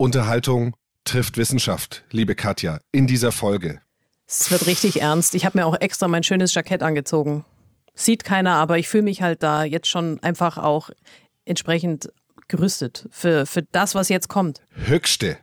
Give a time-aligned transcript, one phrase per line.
[0.00, 0.74] Unterhaltung
[1.04, 3.82] trifft Wissenschaft, liebe Katja, in dieser Folge.
[4.26, 5.34] Es wird richtig ernst.
[5.34, 7.44] Ich habe mir auch extra mein schönes Jackett angezogen.
[7.94, 10.88] Sieht keiner, aber ich fühle mich halt da jetzt schon einfach auch
[11.44, 12.10] entsprechend
[12.48, 14.62] gerüstet für, für das, was jetzt kommt.
[14.70, 15.36] Höchste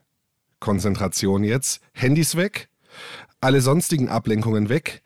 [0.59, 1.79] Konzentration jetzt.
[1.93, 2.67] Handys weg,
[3.39, 5.03] alle sonstigen Ablenkungen weg.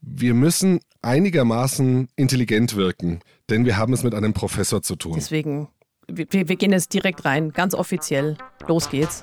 [0.00, 5.14] Wir müssen einigermaßen intelligent wirken, denn wir haben es mit einem Professor zu tun.
[5.14, 5.68] Deswegen
[6.10, 8.36] wir, wir gehen jetzt direkt rein, ganz offiziell.
[8.66, 9.20] Los geht's.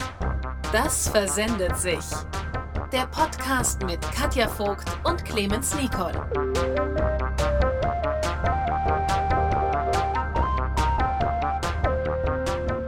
[0.71, 2.05] Das versendet sich.
[2.91, 6.12] Der Podcast mit Katja Vogt und Clemens Nicol.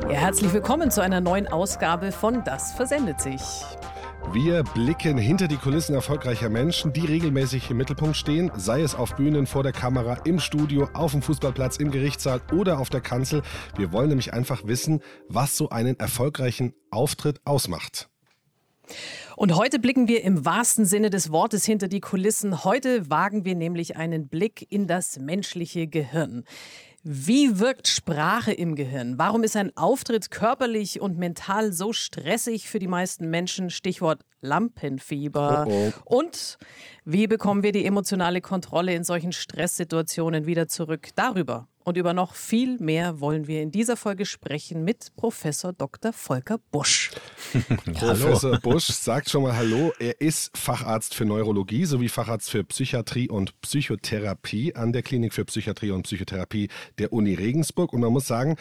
[0.10, 3.42] Ja, herzlich willkommen zu einer neuen Ausgabe von Das versendet sich.
[4.34, 9.16] Wir blicken hinter die Kulissen erfolgreicher Menschen, die regelmäßig im Mittelpunkt stehen, sei es auf
[9.16, 13.42] Bühnen, vor der Kamera, im Studio, auf dem Fußballplatz, im Gerichtssaal oder auf der Kanzel.
[13.78, 18.10] Wir wollen nämlich einfach wissen, was so einen erfolgreichen Auftritt ausmacht.
[19.38, 22.64] Und heute blicken wir im wahrsten Sinne des Wortes hinter die Kulissen.
[22.64, 26.44] Heute wagen wir nämlich einen Blick in das menschliche Gehirn.
[27.04, 29.18] Wie wirkt Sprache im Gehirn?
[29.18, 33.70] Warum ist ein Auftritt körperlich und mental so stressig für die meisten Menschen?
[33.70, 35.66] Stichwort Lampenfieber.
[35.68, 36.18] Oh oh.
[36.18, 36.58] Und
[37.06, 41.10] wie bekommen wir die emotionale Kontrolle in solchen Stresssituationen wieder zurück?
[41.16, 46.12] Darüber und über noch viel mehr wollen wir in dieser Folge sprechen mit Professor Dr.
[46.12, 47.12] Volker Busch.
[47.94, 49.94] Professor Busch sagt schon mal Hallo.
[49.98, 55.46] Er ist Facharzt für Neurologie sowie Facharzt für Psychiatrie und Psychotherapie an der Klinik für
[55.46, 56.68] Psychiatrie und Psychotherapie
[57.00, 57.94] der Uni Regensburg.
[57.94, 58.58] Und man muss sagen,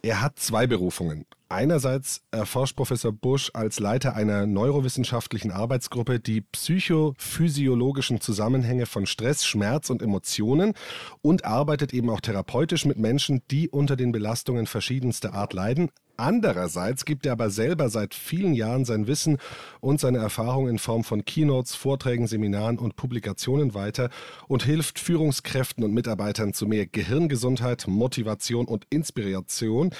[0.00, 1.26] er hat zwei Berufungen.
[1.52, 9.90] Einerseits erforscht Professor Busch als Leiter einer neurowissenschaftlichen Arbeitsgruppe die psychophysiologischen Zusammenhänge von Stress, Schmerz
[9.90, 10.72] und Emotionen
[11.20, 15.90] und arbeitet eben auch therapeutisch mit Menschen, die unter den Belastungen verschiedenster Art leiden.
[16.16, 19.38] Andererseits gibt er aber selber seit vielen Jahren sein Wissen
[19.80, 24.08] und seine Erfahrung in Form von Keynotes, Vorträgen, Seminaren und Publikationen weiter
[24.46, 29.90] und hilft Führungskräften und Mitarbeitern zu mehr Gehirngesundheit, Motivation und Inspiration.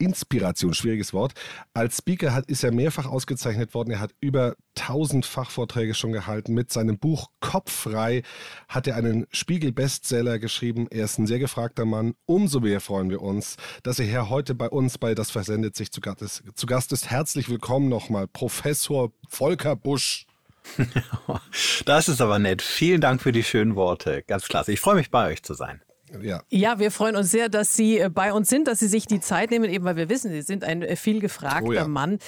[0.00, 1.34] Inspiration, schwieriges Wort.
[1.74, 3.90] Als Speaker hat, ist er mehrfach ausgezeichnet worden.
[3.90, 6.54] Er hat über 1000 Fachvorträge schon gehalten.
[6.54, 8.22] Mit seinem Buch Kopffrei
[8.68, 10.86] hat er einen Spiegel-Bestseller geschrieben.
[10.90, 12.14] Er ist ein sehr gefragter Mann.
[12.24, 15.92] Umso mehr freuen wir uns, dass er hier heute bei uns bei Das Versendet sich
[15.92, 16.42] zu Gast ist.
[16.54, 17.10] Zu Gast ist.
[17.10, 20.26] Herzlich willkommen nochmal, Professor Volker Busch.
[21.86, 22.62] Das ist aber nett.
[22.62, 24.22] Vielen Dank für die schönen Worte.
[24.26, 24.72] Ganz klasse.
[24.72, 25.82] Ich freue mich, bei euch zu sein.
[26.20, 26.42] Ja.
[26.50, 29.20] ja, wir freuen uns sehr, dass Sie äh, bei uns sind, dass Sie sich die
[29.20, 31.88] Zeit nehmen, eben weil wir wissen, Sie sind ein äh, viel gefragter oh ja.
[31.88, 32.18] Mann.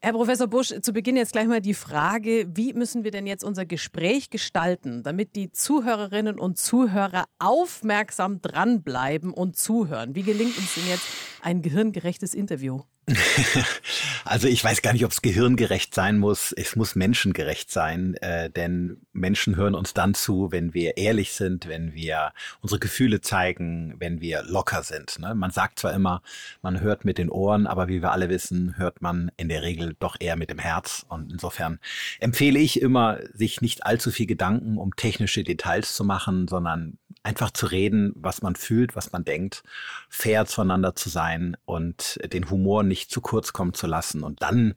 [0.00, 3.42] Herr Professor Busch, zu Beginn jetzt gleich mal die Frage, wie müssen wir denn jetzt
[3.42, 10.14] unser Gespräch gestalten, damit die Zuhörerinnen und Zuhörer aufmerksam dranbleiben und zuhören?
[10.14, 11.06] Wie gelingt uns denn jetzt
[11.40, 12.82] ein gehirngerechtes Interview?
[14.24, 16.52] also ich weiß gar nicht, ob es gehirngerecht sein muss.
[16.52, 21.68] Es muss menschengerecht sein, äh, denn Menschen hören uns dann zu, wenn wir ehrlich sind,
[21.68, 25.18] wenn wir unsere Gefühle zeigen, wenn wir locker sind.
[25.18, 25.34] Ne?
[25.34, 26.22] Man sagt zwar immer,
[26.62, 29.96] man hört mit den Ohren, aber wie wir alle wissen, hört man in der Regel
[29.98, 31.04] doch eher mit dem Herz.
[31.08, 31.80] Und insofern
[32.20, 37.50] empfehle ich immer, sich nicht allzu viel Gedanken um technische Details zu machen, sondern einfach
[37.50, 39.62] zu reden, was man fühlt, was man denkt,
[40.08, 44.22] fair zueinander zu sein und den Humor nicht zu kurz kommen zu lassen.
[44.22, 44.74] Und dann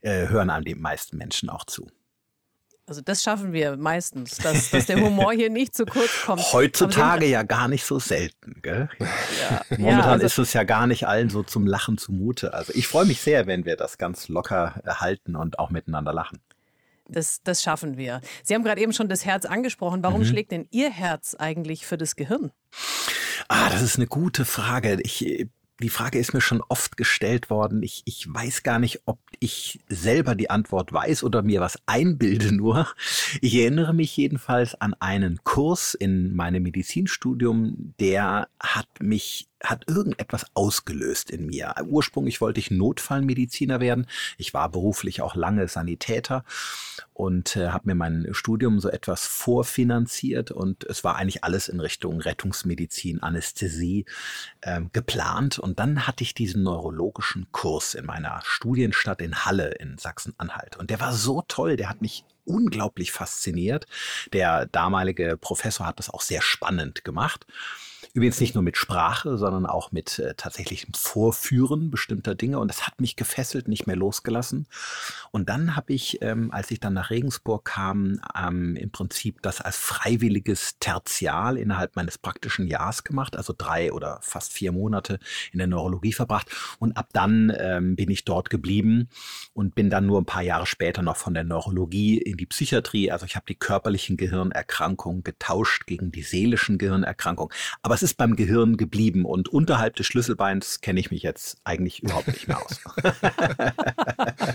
[0.00, 1.88] äh, hören einem die meisten Menschen auch zu.
[2.86, 6.40] Also das schaffen wir meistens, dass, dass der Humor hier nicht zu kurz kommt.
[6.54, 8.60] Heutzutage ja gar nicht so selten.
[8.62, 8.88] Gell?
[8.98, 9.60] Ja.
[9.76, 12.54] Momentan ja, also ist es ja gar nicht allen so zum Lachen zumute.
[12.54, 16.38] Also ich freue mich sehr, wenn wir das ganz locker halten und auch miteinander lachen.
[17.08, 18.20] Das, das schaffen wir.
[18.42, 20.02] Sie haben gerade eben schon das Herz angesprochen.
[20.02, 20.26] Warum mhm.
[20.26, 22.52] schlägt denn Ihr Herz eigentlich für das Gehirn?
[23.48, 24.98] Ah, das ist eine gute Frage.
[25.02, 25.48] Ich
[25.80, 27.82] die Frage ist mir schon oft gestellt worden.
[27.82, 32.52] Ich, ich weiß gar nicht, ob ich selber die Antwort weiß oder mir was einbilde
[32.54, 32.88] nur.
[33.40, 40.46] Ich erinnere mich jedenfalls an einen Kurs in meinem Medizinstudium, der hat mich hat irgendetwas
[40.54, 41.74] ausgelöst in mir.
[41.86, 44.06] Ursprünglich wollte ich Notfallmediziner werden.
[44.36, 46.44] Ich war beruflich auch lange Sanitäter
[47.12, 51.80] und äh, habe mir mein Studium so etwas vorfinanziert und es war eigentlich alles in
[51.80, 54.04] Richtung Rettungsmedizin, Anästhesie
[54.60, 55.58] äh, geplant.
[55.58, 60.76] Und dann hatte ich diesen neurologischen Kurs in meiner Studienstadt in Halle in Sachsen-Anhalt.
[60.76, 63.86] Und der war so toll, der hat mich unglaublich fasziniert.
[64.32, 67.46] Der damalige Professor hat das auch sehr spannend gemacht.
[68.14, 72.58] Übrigens nicht nur mit Sprache, sondern auch mit äh, tatsächlichem Vorführen bestimmter Dinge.
[72.58, 74.66] Und das hat mich gefesselt, nicht mehr losgelassen.
[75.30, 79.60] Und dann habe ich, ähm, als ich dann nach Regensburg kam, ähm, im Prinzip das
[79.60, 85.18] als freiwilliges Tertial innerhalb meines praktischen Jahres gemacht, also drei oder fast vier Monate
[85.52, 86.50] in der Neurologie verbracht.
[86.78, 89.08] Und ab dann ähm, bin ich dort geblieben
[89.52, 93.10] und bin dann nur ein paar Jahre später noch von der Neurologie in die Psychiatrie.
[93.10, 97.54] Also ich habe die körperlichen Gehirnerkrankungen getauscht gegen die seelischen Gehirnerkrankungen.
[97.82, 102.02] Aber es ist beim Gehirn geblieben und unterhalb des Schlüsselbeins kenne ich mich jetzt eigentlich
[102.02, 102.80] überhaupt nicht mehr aus.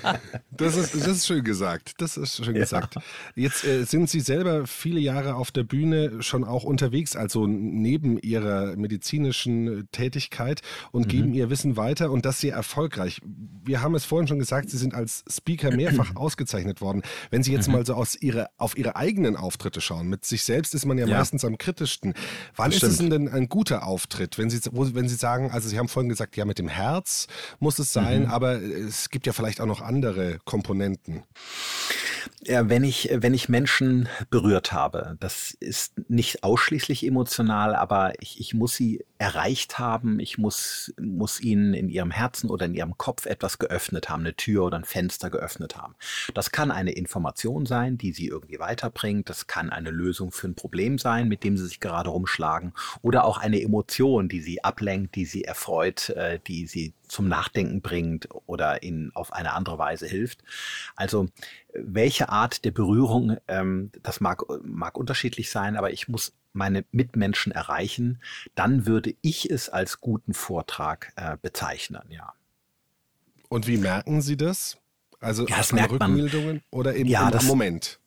[0.63, 1.93] das, ist, das ist schön gesagt.
[1.97, 2.61] Das ist schön ja.
[2.61, 2.95] gesagt.
[3.35, 8.17] Jetzt äh, sind Sie selber viele Jahre auf der Bühne schon auch unterwegs, also neben
[8.19, 10.61] Ihrer medizinischen Tätigkeit
[10.91, 11.09] und mhm.
[11.09, 13.21] geben Ihr Wissen weiter und das sehr erfolgreich.
[13.65, 17.01] Wir haben es vorhin schon gesagt, Sie sind als Speaker mehrfach ausgezeichnet worden.
[17.29, 17.73] Wenn Sie jetzt mhm.
[17.73, 21.07] mal so aus ihre, auf Ihre eigenen Auftritte schauen, mit sich selbst ist man ja,
[21.07, 21.17] ja.
[21.17, 22.13] meistens am kritischsten.
[22.55, 25.77] Wann ist es denn ein guter Auftritt, wenn Sie, wo, wenn Sie sagen, also Sie
[25.77, 27.27] haben vorhin gesagt, ja, mit dem Herz
[27.59, 28.29] muss es sein, mhm.
[28.29, 31.23] aber es gibt ja vielleicht auch noch andere Komponenten.
[32.45, 38.39] Ja, wenn ich, wenn ich Menschen berührt habe, das ist nicht ausschließlich emotional, aber ich,
[38.39, 42.97] ich muss sie erreicht haben, ich muss, muss ihnen in ihrem Herzen oder in ihrem
[42.97, 45.95] Kopf etwas geöffnet haben, eine Tür oder ein Fenster geöffnet haben.
[46.33, 50.55] Das kann eine Information sein, die sie irgendwie weiterbringt, das kann eine Lösung für ein
[50.55, 55.15] Problem sein, mit dem sie sich gerade rumschlagen, oder auch eine Emotion, die sie ablenkt,
[55.15, 60.07] die sie erfreut, äh, die sie zum Nachdenken bringt oder ihnen auf eine andere Weise
[60.07, 60.43] hilft.
[60.95, 61.27] Also
[61.73, 67.51] welche Art der Berührung, ähm, das mag, mag unterschiedlich sein, aber ich muss meine Mitmenschen
[67.51, 68.21] erreichen,
[68.55, 72.33] dann würde ich es als guten Vortrag äh, bezeichnen, ja.
[73.49, 74.77] Und wie merken Sie das?
[75.19, 77.99] Also ja, das merkt Rückmeldungen man, oder im, ja, im das, Moment?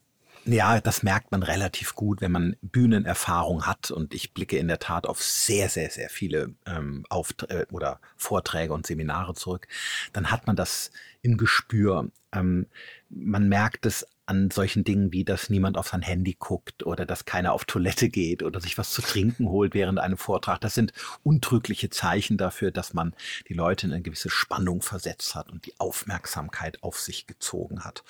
[0.49, 3.91] Ja, das merkt man relativ gut, wenn man Bühnenerfahrung hat.
[3.91, 7.99] Und ich blicke in der Tat auf sehr, sehr, sehr viele ähm, Auft äh, oder
[8.15, 9.67] Vorträge und Seminare zurück.
[10.13, 10.91] Dann hat man das
[11.21, 12.09] im Gespür.
[12.31, 12.67] Ähm,
[13.09, 17.25] man merkt es an solchen Dingen wie, dass niemand auf sein Handy guckt oder dass
[17.25, 20.59] keiner auf Toilette geht oder sich was zu trinken holt während einem Vortrag.
[20.61, 20.91] Das sind
[21.23, 23.13] untrügliche Zeichen dafür, dass man
[23.47, 28.03] die Leute in eine gewisse Spannung versetzt hat und die Aufmerksamkeit auf sich gezogen hat.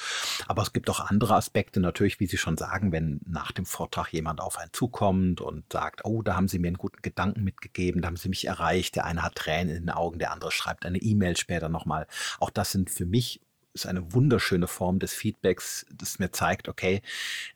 [0.47, 4.11] Aber es gibt auch andere Aspekte, natürlich, wie Sie schon sagen, wenn nach dem Vortrag
[4.11, 8.01] jemand auf einen zukommt und sagt, oh, da haben Sie mir einen guten Gedanken mitgegeben,
[8.01, 10.85] da haben Sie mich erreicht, der eine hat Tränen in den Augen, der andere schreibt
[10.85, 12.07] eine E-Mail später nochmal.
[12.39, 13.41] Auch das sind für mich
[13.77, 17.01] ist eine wunderschöne Form des Feedbacks, das mir zeigt, okay,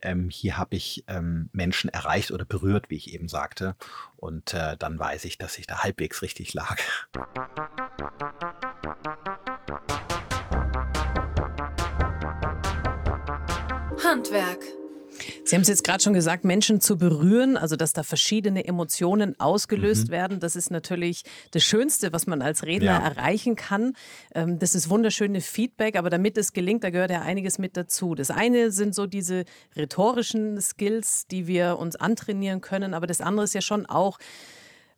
[0.01, 3.75] ähm, hier habe ich ähm, Menschen erreicht oder berührt, wie ich eben sagte.
[4.17, 6.77] Und äh, dann weiß ich, dass ich da halbwegs richtig lag.
[14.03, 14.80] Handwerk.
[15.51, 19.37] Sie haben es jetzt gerade schon gesagt, Menschen zu berühren, also dass da verschiedene Emotionen
[19.37, 20.11] ausgelöst mhm.
[20.13, 20.39] werden.
[20.39, 22.99] Das ist natürlich das Schönste, was man als Redner ja.
[22.99, 23.91] erreichen kann.
[24.33, 28.15] Ähm, das ist wunderschöne Feedback, aber damit es gelingt, da gehört ja einiges mit dazu.
[28.15, 29.43] Das eine sind so diese
[29.75, 34.19] rhetorischen Skills, die wir uns antrainieren können, aber das andere ist ja schon auch,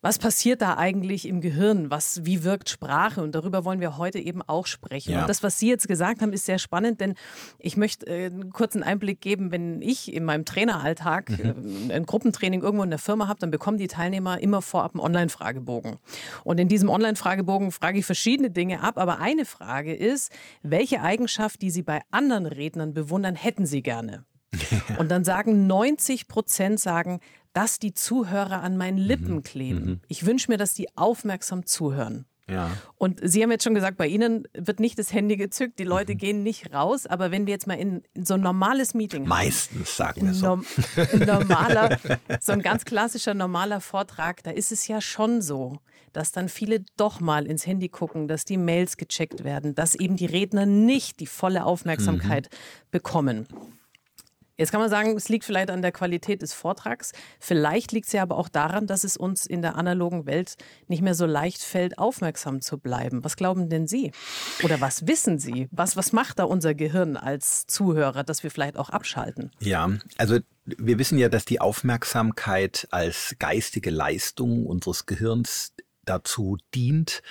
[0.03, 1.89] was passiert da eigentlich im Gehirn?
[1.89, 3.23] Was, wie wirkt Sprache?
[3.23, 5.13] Und darüber wollen wir heute eben auch sprechen.
[5.13, 5.21] Ja.
[5.21, 7.15] Und das, was Sie jetzt gesagt haben, ist sehr spannend, denn
[7.57, 11.89] ich möchte äh, einen kurzen Einblick geben, wenn ich in meinem Traineralltag mhm.
[11.89, 14.99] äh, ein Gruppentraining irgendwo in der Firma habe, dann bekommen die Teilnehmer immer vorab einen
[14.99, 15.95] Online-Fragebogen.
[16.43, 20.33] Und in diesem Online-Fragebogen frage ich verschiedene Dinge ab, aber eine Frage ist,
[20.63, 24.25] welche Eigenschaft, die Sie bei anderen Rednern bewundern, hätten Sie gerne?
[24.97, 27.19] Und dann sagen 90 Prozent sagen
[27.53, 28.97] dass die Zuhörer an meinen.
[28.97, 29.43] Lippen mhm.
[29.43, 29.85] kleben.
[29.85, 29.99] Mhm.
[30.07, 32.25] Ich wünsche mir, dass die aufmerksam zuhören.
[32.49, 32.71] Ja.
[32.97, 36.13] Und Sie haben jetzt schon gesagt, bei Ihnen wird nicht das Handy gezückt, die Leute
[36.13, 36.17] mhm.
[36.17, 39.97] gehen nicht raus, aber wenn wir jetzt mal in, in so ein normales Meeting Meistens
[39.99, 40.45] haben, sagen wir so.
[40.45, 40.65] Norm,
[41.25, 41.97] normaler,
[42.41, 45.77] so ein ganz klassischer normaler Vortrag, da ist es ja schon so,
[46.11, 50.17] dass dann viele doch mal ins Handy gucken, dass die Mails gecheckt werden, dass eben
[50.17, 52.87] die Redner nicht die volle Aufmerksamkeit mhm.
[52.91, 53.47] bekommen.
[54.57, 57.11] Jetzt kann man sagen, es liegt vielleicht an der Qualität des Vortrags.
[57.39, 60.55] Vielleicht liegt es ja aber auch daran, dass es uns in der analogen Welt
[60.87, 63.23] nicht mehr so leicht fällt, aufmerksam zu bleiben.
[63.23, 64.11] Was glauben denn Sie?
[64.63, 65.67] Oder was wissen Sie?
[65.71, 69.49] Was, was macht da unser Gehirn als Zuhörer, dass wir vielleicht auch abschalten?
[69.59, 75.73] Ja, also wir wissen ja, dass die Aufmerksamkeit als geistige Leistung unseres Gehirns
[76.05, 77.23] dazu dient,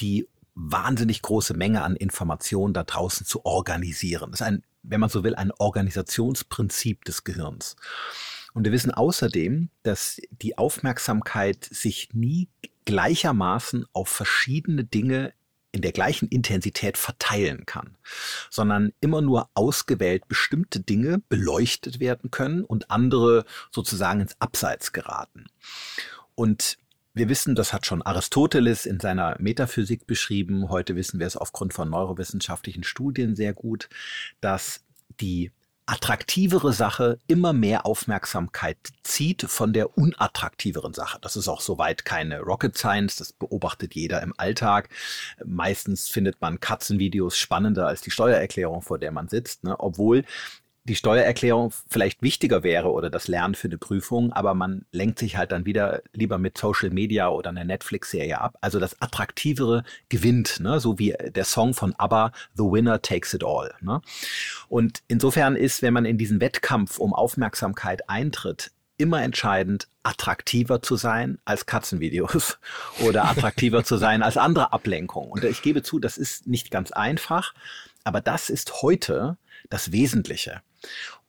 [0.00, 4.30] die wahnsinnig große Menge an Informationen da draußen zu organisieren.
[4.30, 7.76] Das ist ein wenn man so will, ein Organisationsprinzip des Gehirns.
[8.52, 12.48] Und wir wissen außerdem, dass die Aufmerksamkeit sich nie
[12.84, 15.32] gleichermaßen auf verschiedene Dinge
[15.72, 17.96] in der gleichen Intensität verteilen kann,
[18.50, 25.46] sondern immer nur ausgewählt bestimmte Dinge beleuchtet werden können und andere sozusagen ins Abseits geraten.
[26.34, 26.78] Und
[27.14, 30.68] wir wissen, das hat schon Aristoteles in seiner Metaphysik beschrieben.
[30.68, 33.88] Heute wissen wir es aufgrund von neurowissenschaftlichen Studien sehr gut,
[34.40, 34.84] dass
[35.20, 35.50] die
[35.90, 41.18] attraktivere Sache immer mehr Aufmerksamkeit zieht von der unattraktiveren Sache.
[41.20, 44.88] Das ist auch soweit keine Rocket Science, das beobachtet jeder im Alltag.
[45.44, 49.80] Meistens findet man Katzenvideos spannender als die Steuererklärung, vor der man sitzt, ne?
[49.80, 50.24] obwohl
[50.84, 55.36] die Steuererklärung vielleicht wichtiger wäre oder das Lernen für eine Prüfung, aber man lenkt sich
[55.36, 58.56] halt dann wieder lieber mit Social Media oder einer Netflix-Serie ab.
[58.60, 60.80] Also das Attraktivere gewinnt, ne?
[60.80, 63.74] so wie der Song von ABBA, The Winner Takes It All.
[63.80, 64.00] Ne?
[64.68, 70.96] Und insofern ist, wenn man in diesen Wettkampf um Aufmerksamkeit eintritt, immer entscheidend, attraktiver zu
[70.96, 72.58] sein als Katzenvideos
[73.00, 75.30] oder attraktiver zu sein als andere Ablenkungen.
[75.30, 77.54] Und ich gebe zu, das ist nicht ganz einfach,
[78.04, 79.36] aber das ist heute
[79.68, 80.62] das Wesentliche.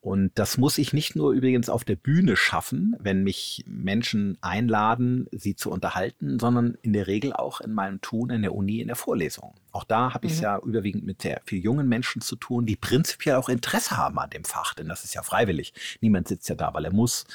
[0.01, 5.27] Und das muss ich nicht nur übrigens auf der Bühne schaffen, wenn mich Menschen einladen,
[5.31, 8.87] sie zu unterhalten, sondern in der Regel auch in meinem Tun in der Uni, in
[8.87, 9.53] der Vorlesung.
[9.71, 10.43] Auch da habe ich es mhm.
[10.43, 14.31] ja überwiegend mit sehr vielen jungen Menschen zu tun, die prinzipiell auch Interesse haben an
[14.31, 15.73] dem Fach, denn das ist ja freiwillig.
[16.01, 17.25] Niemand sitzt ja da, weil er muss.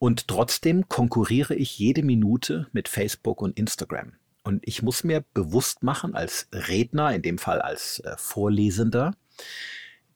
[0.00, 4.14] Und trotzdem konkurriere ich jede Minute mit Facebook und Instagram.
[4.42, 9.14] Und ich muss mir bewusst machen, als Redner, in dem Fall als äh, Vorlesender,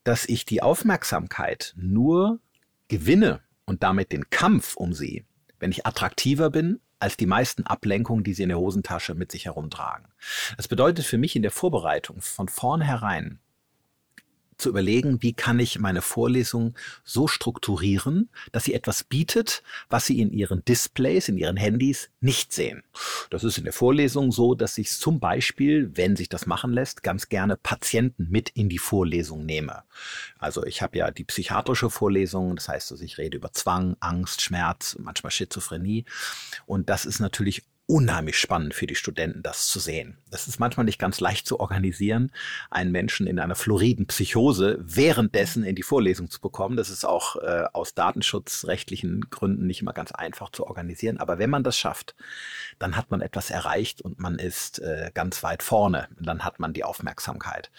[0.05, 2.41] dass ich die Aufmerksamkeit nur
[2.89, 5.25] gewinne und damit den Kampf um sie,
[5.59, 9.47] wenn ich attraktiver bin als die meisten Ablenkungen, die sie in der Hosentasche mit sich
[9.47, 10.07] herumtragen.
[10.57, 13.41] Das bedeutet für mich in der Vorbereitung von vornherein
[14.63, 20.21] zu überlegen, wie kann ich meine Vorlesung so strukturieren, dass sie etwas bietet, was sie
[20.21, 22.83] in ihren Displays, in ihren Handys nicht sehen.
[23.31, 27.03] Das ist in der Vorlesung so, dass ich zum Beispiel, wenn sich das machen lässt,
[27.03, 29.83] ganz gerne Patienten mit in die Vorlesung nehme.
[30.39, 34.41] Also ich habe ja die psychiatrische Vorlesung, das heißt, dass ich rede über Zwang, Angst,
[34.41, 36.05] Schmerz, manchmal Schizophrenie.
[36.67, 40.17] Und das ist natürlich unheimlich spannend für die Studenten, das zu sehen.
[40.31, 42.33] Das ist manchmal nicht ganz leicht zu organisieren,
[42.71, 46.79] einen Menschen in einer floriden Psychose währenddessen in die Vorlesung zu bekommen.
[46.79, 51.19] Das ist auch äh, aus datenschutzrechtlichen Gründen nicht immer ganz einfach zu organisieren.
[51.19, 52.15] Aber wenn man das schafft,
[52.79, 56.09] dann hat man etwas erreicht und man ist äh, ganz weit vorne.
[56.19, 57.71] dann hat man die Aufmerksamkeit.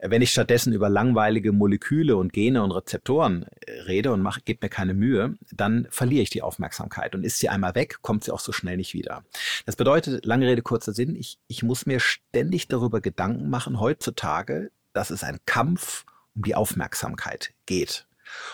[0.00, 4.60] Wenn ich stattdessen über langweilige Moleküle und Gene und Rezeptoren äh, rede und mache, gebe
[4.62, 7.14] mir keine Mühe, dann verliere ich die Aufmerksamkeit.
[7.14, 9.24] Und ist sie einmal weg, kommt sie auch so schnell nicht wieder.
[9.64, 14.70] Das bedeutet, lange Rede, kurzer Sinn, ich, ich muss mir ständig darüber Gedanken machen, heutzutage,
[14.92, 16.04] dass es ein Kampf
[16.34, 18.06] um die Aufmerksamkeit geht.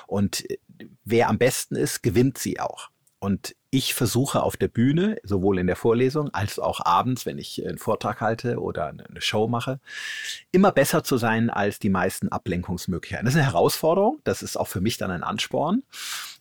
[0.06, 0.58] Und äh,
[1.04, 2.90] wer am besten ist, gewinnt sie auch.
[3.22, 7.64] Und ich versuche auf der Bühne, sowohl in der Vorlesung als auch abends, wenn ich
[7.64, 9.78] einen Vortrag halte oder eine Show mache,
[10.50, 13.24] immer besser zu sein als die meisten Ablenkungsmöglichkeiten.
[13.24, 15.84] Das ist eine Herausforderung, das ist auch für mich dann ein Ansporn.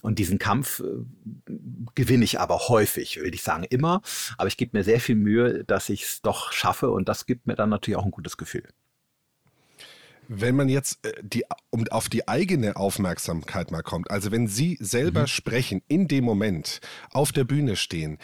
[0.01, 1.53] Und diesen Kampf äh,
[1.93, 4.01] gewinne ich aber häufig, würde ich sagen immer.
[4.39, 7.45] Aber ich gebe mir sehr viel Mühe, dass ich es doch schaffe und das gibt
[7.45, 8.67] mir dann natürlich auch ein gutes Gefühl.
[10.33, 14.77] Wenn man jetzt äh, die, um auf die eigene Aufmerksamkeit mal kommt, also wenn Sie
[14.79, 15.27] selber mhm.
[15.27, 16.79] sprechen, in dem Moment
[17.11, 18.17] auf der Bühne stehen,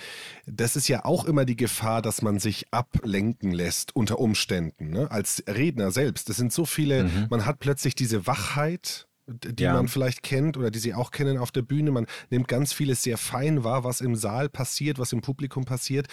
[0.46, 4.92] das ist ja auch immer die Gefahr, dass man sich ablenken lässt unter Umständen.
[4.92, 5.12] Ne?
[5.12, 7.28] Als Redner selbst, das sind so viele, mhm.
[7.30, 9.74] man hat plötzlich diese Wachheit, die ja.
[9.74, 11.92] man vielleicht kennt oder die Sie auch kennen auf der Bühne.
[11.92, 16.08] Man nimmt ganz vieles sehr fein wahr, was im Saal passiert, was im Publikum passiert.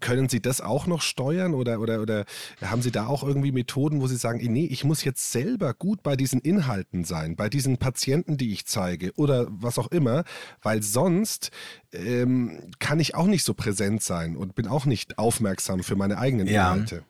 [0.00, 2.24] Können Sie das auch noch steuern oder, oder, oder
[2.62, 6.02] haben Sie da auch irgendwie Methoden, wo Sie sagen, nee, ich muss jetzt selber gut
[6.02, 10.24] bei diesen Inhalten sein, bei diesen Patienten, die ich zeige oder was auch immer,
[10.62, 11.50] weil sonst
[11.92, 16.18] ähm, kann ich auch nicht so präsent sein und bin auch nicht aufmerksam für meine
[16.18, 16.96] eigenen Inhalte.
[16.96, 17.02] Ja.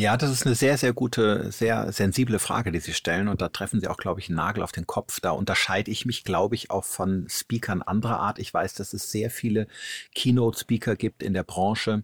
[0.00, 3.28] Ja, das ist eine sehr, sehr gute, sehr sensible Frage, die Sie stellen.
[3.28, 5.20] Und da treffen Sie auch, glaube ich, einen Nagel auf den Kopf.
[5.20, 8.38] Da unterscheide ich mich, glaube ich, auch von Speakern anderer Art.
[8.38, 9.66] Ich weiß, dass es sehr viele
[10.14, 12.02] Keynote-Speaker gibt in der Branche,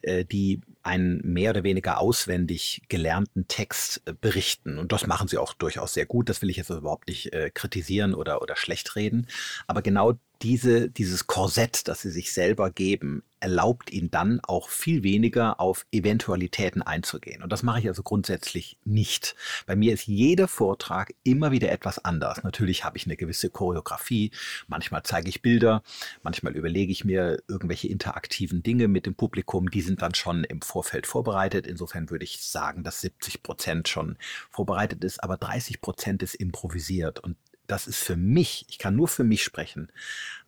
[0.00, 4.78] äh, die einen mehr oder weniger auswendig gelernten Text äh, berichten.
[4.78, 6.28] Und das machen sie auch durchaus sehr gut.
[6.28, 9.26] Das will ich jetzt überhaupt nicht äh, kritisieren oder, oder schlecht reden.
[9.66, 15.02] Aber genau diese, dieses Korsett, das sie sich selber geben, erlaubt ihnen dann auch viel
[15.02, 17.42] weniger auf Eventualitäten einzugehen.
[17.42, 19.36] Und das mache ich also grundsätzlich nicht.
[19.66, 22.42] Bei mir ist jeder Vortrag immer wieder etwas anders.
[22.42, 24.30] Natürlich habe ich eine gewisse Choreografie.
[24.66, 25.82] Manchmal zeige ich Bilder.
[26.22, 29.70] Manchmal überlege ich mir irgendwelche interaktiven Dinge mit dem Publikum.
[29.70, 31.68] Die sind dann schon im Vorfeld vorbereitet.
[31.68, 34.18] Insofern würde ich sagen, dass 70 Prozent schon
[34.50, 37.20] vorbereitet ist, aber 30 Prozent ist improvisiert.
[37.20, 37.36] Und
[37.68, 39.92] das ist für mich, ich kann nur für mich sprechen,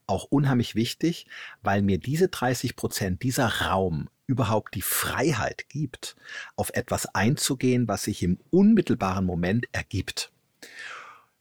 [0.09, 1.28] auch unheimlich wichtig,
[1.62, 6.16] weil mir diese 30 Prozent, dieser Raum überhaupt die Freiheit gibt,
[6.56, 10.33] auf etwas einzugehen, was sich im unmittelbaren Moment ergibt.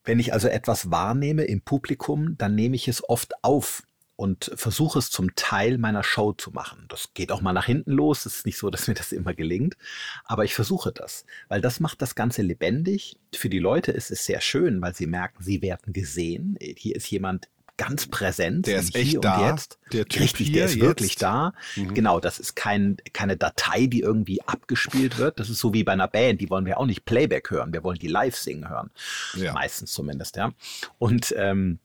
[0.04, 3.82] Wenn ich also etwas wahrnehme im Publikum, dann nehme ich es oft auf
[4.16, 6.86] und versuche es zum Teil meiner Show zu machen.
[6.88, 8.26] Das geht auch mal nach hinten los.
[8.26, 9.76] Es ist nicht so, dass mir das immer gelingt,
[10.24, 13.18] aber ich versuche das, weil das macht das Ganze lebendig.
[13.34, 16.58] Für die Leute ist es sehr schön, weil sie merken, sie werden gesehen.
[16.62, 18.68] Hier ist jemand ganz präsent.
[18.68, 19.50] Der ist echt da.
[19.50, 19.80] Jetzt.
[19.92, 20.84] Der typ Richtig, der ist jetzt.
[20.84, 21.54] wirklich da.
[21.76, 21.94] Mhm.
[21.94, 25.40] Genau, das ist kein, keine Datei, die irgendwie abgespielt wird.
[25.40, 26.42] Das ist so wie bei einer Band.
[26.42, 27.74] Die wollen wir auch nicht Playback hören.
[27.74, 28.92] Wir wollen die live singen hören.
[29.36, 29.54] Ja.
[29.54, 30.54] Meistens zumindest, ja.
[30.98, 31.80] Und ähm,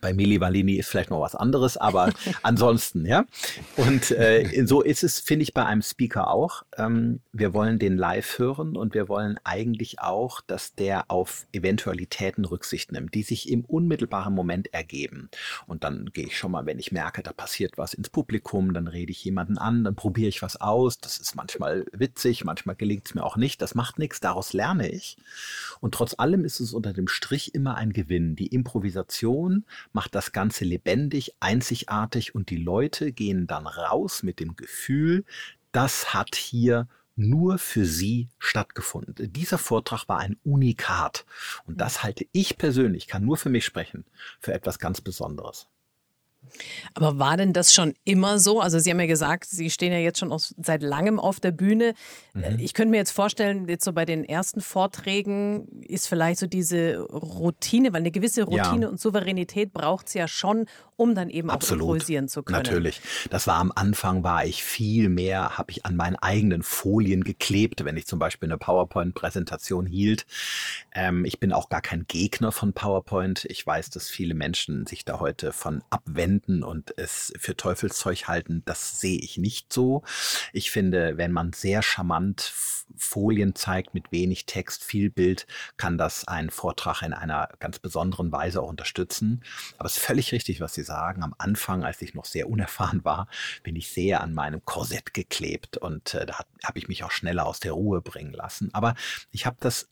[0.00, 3.24] bei Mili Valini ist vielleicht noch was anderes, aber ansonsten, ja.
[3.76, 6.64] Und äh, so ist es, finde ich, bei einem Speaker auch.
[6.76, 12.44] Ähm, wir wollen den live hören und wir wollen eigentlich auch, dass der auf Eventualitäten
[12.44, 15.30] Rücksicht nimmt, die sich im unmittelbaren Moment ergeben.
[15.66, 18.88] Und dann gehe ich schon mal, wenn ich merke, da passiert was ins Publikum, dann
[18.88, 20.98] rede ich jemanden an, dann probiere ich was aus.
[20.98, 23.60] Das ist manchmal witzig, manchmal gelingt es mir auch nicht.
[23.62, 25.16] Das macht nichts, daraus lerne ich.
[25.80, 28.36] Und trotz allem ist es unter dem Strich immer ein Gewinn.
[28.36, 34.56] Die Improvisation macht das Ganze lebendig, einzigartig und die Leute gehen dann raus mit dem
[34.56, 35.24] Gefühl,
[35.72, 39.32] das hat hier nur für sie stattgefunden.
[39.32, 41.24] Dieser Vortrag war ein Unikat
[41.66, 44.04] und das halte ich persönlich, kann nur für mich sprechen,
[44.40, 45.68] für etwas ganz Besonderes.
[46.94, 48.60] Aber war denn das schon immer so?
[48.60, 51.52] Also Sie haben ja gesagt, Sie stehen ja jetzt schon aus, seit langem auf der
[51.52, 51.94] Bühne.
[52.32, 52.58] Mhm.
[52.58, 56.98] Ich könnte mir jetzt vorstellen, jetzt so bei den ersten Vorträgen ist vielleicht so diese
[57.00, 58.88] Routine, weil eine gewisse Routine ja.
[58.88, 61.82] und Souveränität braucht es ja schon, um dann eben Absolut.
[61.82, 62.62] auch improvisieren zu können.
[62.62, 63.00] Natürlich.
[63.30, 67.84] Das war am Anfang, war ich viel mehr, habe ich an meinen eigenen Folien geklebt,
[67.84, 70.26] wenn ich zum Beispiel eine PowerPoint-Präsentation hielt.
[70.94, 73.44] Ähm, ich bin auch gar kein Gegner von PowerPoint.
[73.46, 78.62] Ich weiß, dass viele Menschen sich da heute von abwenden und es für Teufelszeug halten.
[78.64, 80.02] Das sehe ich nicht so.
[80.52, 82.52] Ich finde, wenn man sehr charmant
[82.96, 85.46] Folien zeigt mit wenig Text, viel Bild,
[85.76, 89.42] kann das einen Vortrag in einer ganz besonderen Weise auch unterstützen.
[89.78, 91.22] Aber es ist völlig richtig, was Sie sagen.
[91.22, 93.28] Am Anfang, als ich noch sehr unerfahren war,
[93.62, 97.46] bin ich sehr an meinem Korsett geklebt und äh, da habe ich mich auch schneller
[97.46, 98.70] aus der Ruhe bringen lassen.
[98.72, 98.94] Aber
[99.30, 99.88] ich habe das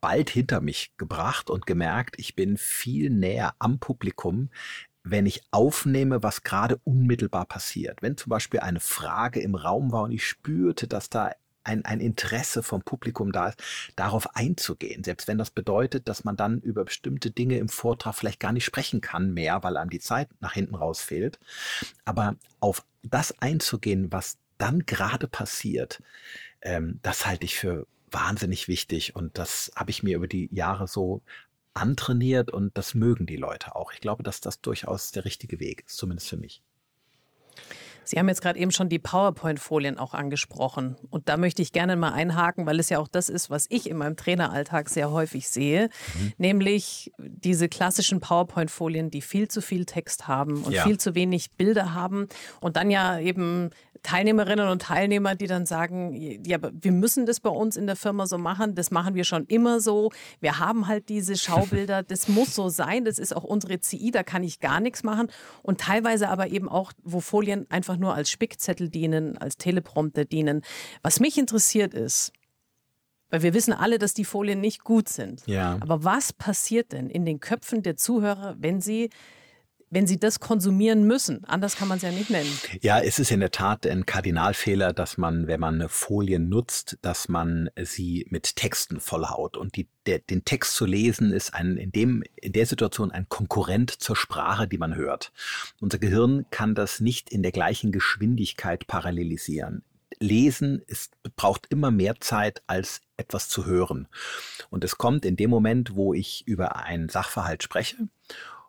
[0.00, 4.50] bald hinter mich gebracht und gemerkt, ich bin viel näher am Publikum,
[5.10, 8.02] wenn ich aufnehme, was gerade unmittelbar passiert.
[8.02, 11.32] Wenn zum Beispiel eine Frage im Raum war und ich spürte, dass da
[11.64, 13.62] ein, ein Interesse vom Publikum da ist,
[13.94, 15.04] darauf einzugehen.
[15.04, 18.64] Selbst wenn das bedeutet, dass man dann über bestimmte Dinge im Vortrag vielleicht gar nicht
[18.64, 21.38] sprechen kann mehr, weil einem die Zeit nach hinten raus fehlt.
[22.04, 26.02] Aber auf das einzugehen, was dann gerade passiert,
[26.62, 29.14] ähm, das halte ich für wahnsinnig wichtig.
[29.14, 31.22] Und das habe ich mir über die Jahre so
[31.78, 33.92] antrainiert und das mögen die Leute auch.
[33.92, 36.62] Ich glaube, dass das durchaus der richtige Weg ist, zumindest für mich.
[38.08, 40.96] Sie haben jetzt gerade eben schon die PowerPoint-Folien auch angesprochen.
[41.10, 43.90] Und da möchte ich gerne mal einhaken, weil es ja auch das ist, was ich
[43.90, 45.90] in meinem Traineralltag sehr häufig sehe.
[46.14, 46.32] Mhm.
[46.38, 50.84] Nämlich diese klassischen PowerPoint-Folien, die viel zu viel Text haben und ja.
[50.84, 52.28] viel zu wenig Bilder haben.
[52.62, 56.12] Und dann ja eben Teilnehmerinnen und Teilnehmer, die dann sagen,
[56.44, 59.44] ja, wir müssen das bei uns in der Firma so machen, das machen wir schon
[59.46, 60.10] immer so.
[60.40, 64.22] Wir haben halt diese Schaubilder, das muss so sein, das ist auch unsere CI, da
[64.22, 65.28] kann ich gar nichts machen.
[65.62, 70.62] Und teilweise aber eben auch, wo Folien einfach nur als Spickzettel dienen, als Teleprompter dienen.
[71.02, 72.32] Was mich interessiert ist,
[73.30, 75.46] weil wir wissen alle, dass die Folien nicht gut sind.
[75.46, 75.76] Ja.
[75.80, 79.10] Aber was passiert denn in den Köpfen der Zuhörer, wenn sie
[79.90, 81.44] wenn sie das konsumieren müssen.
[81.44, 82.50] Anders kann man es ja nicht nennen.
[82.80, 87.28] Ja, es ist in der Tat ein Kardinalfehler, dass man, wenn man Folien nutzt, dass
[87.28, 89.56] man sie mit Texten vollhaut.
[89.56, 93.28] Und die, der, den Text zu lesen ist ein, in, dem, in der Situation ein
[93.28, 95.32] Konkurrent zur Sprache, die man hört.
[95.80, 99.82] Unser Gehirn kann das nicht in der gleichen Geschwindigkeit parallelisieren.
[100.20, 104.08] Lesen ist, braucht immer mehr Zeit als etwas zu hören.
[104.68, 108.08] Und es kommt in dem Moment, wo ich über einen Sachverhalt spreche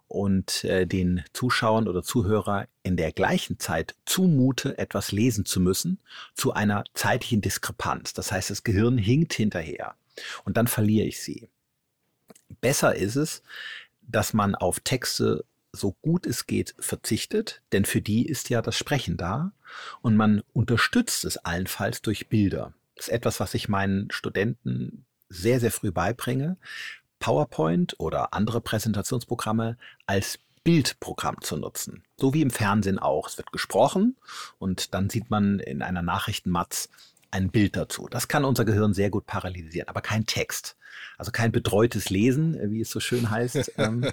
[0.10, 6.00] und äh, den Zuschauern oder Zuhörer in der gleichen Zeit zumute, etwas lesen zu müssen,
[6.34, 8.13] zu einer zeitlichen Diskrepanz.
[8.13, 9.95] Das heißt, das Gehirn hinkt hinterher
[10.43, 11.50] und dann verliere ich sie.
[12.60, 13.43] Besser ist es,
[14.02, 18.76] dass man auf Texte so gut es geht verzichtet, denn für die ist ja das
[18.76, 19.52] Sprechen da
[20.02, 22.74] und man unterstützt es allenfalls durch Bilder.
[22.95, 26.58] Das ist etwas, was ich meinen Studenten sehr, sehr früh beibringe,
[27.20, 32.04] PowerPoint oder andere Präsentationsprogramme als Bildprogramm zu nutzen.
[32.18, 33.28] So wie im Fernsehen auch.
[33.28, 34.18] Es wird gesprochen
[34.58, 36.90] und dann sieht man in einer Nachrichtenmatz
[37.32, 38.08] ein Bild dazu.
[38.10, 40.76] Das kann unser Gehirn sehr gut paralysieren, aber kein Text.
[41.18, 44.12] Also kein betreutes Lesen, wie es so schön heißt, ähm,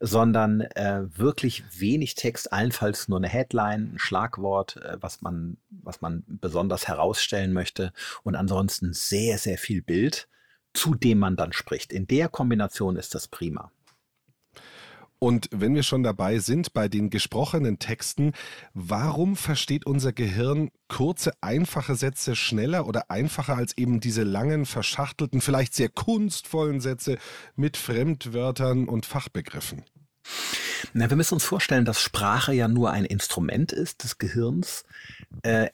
[0.00, 6.00] sondern äh, wirklich wenig Text, allenfalls nur eine Headline, ein Schlagwort, äh, was, man, was
[6.00, 10.28] man besonders herausstellen möchte und ansonsten sehr, sehr viel Bild
[10.74, 11.92] zu dem man dann spricht.
[11.92, 13.70] In der Kombination ist das prima.
[15.18, 18.32] Und wenn wir schon dabei sind bei den gesprochenen Texten,
[18.74, 25.40] warum versteht unser Gehirn kurze, einfache Sätze schneller oder einfacher als eben diese langen, verschachtelten,
[25.40, 27.16] vielleicht sehr kunstvollen Sätze
[27.56, 29.84] mit Fremdwörtern und Fachbegriffen?
[30.92, 34.84] Na, wir müssen uns vorstellen, dass Sprache ja nur ein Instrument ist des Gehirns,
[35.42, 35.70] äh,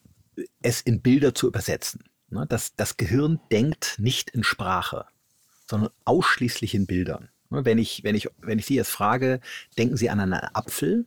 [0.63, 2.05] es in Bilder zu übersetzen.
[2.31, 2.47] Ne?
[2.49, 5.07] Das, das Gehirn denkt nicht in Sprache,
[5.69, 7.29] sondern ausschließlich in Bildern.
[7.51, 7.65] Ne?
[7.65, 9.41] Wenn ich, wenn ich, wenn ich Sie jetzt frage,
[9.77, 11.07] denken Sie an einen Apfel,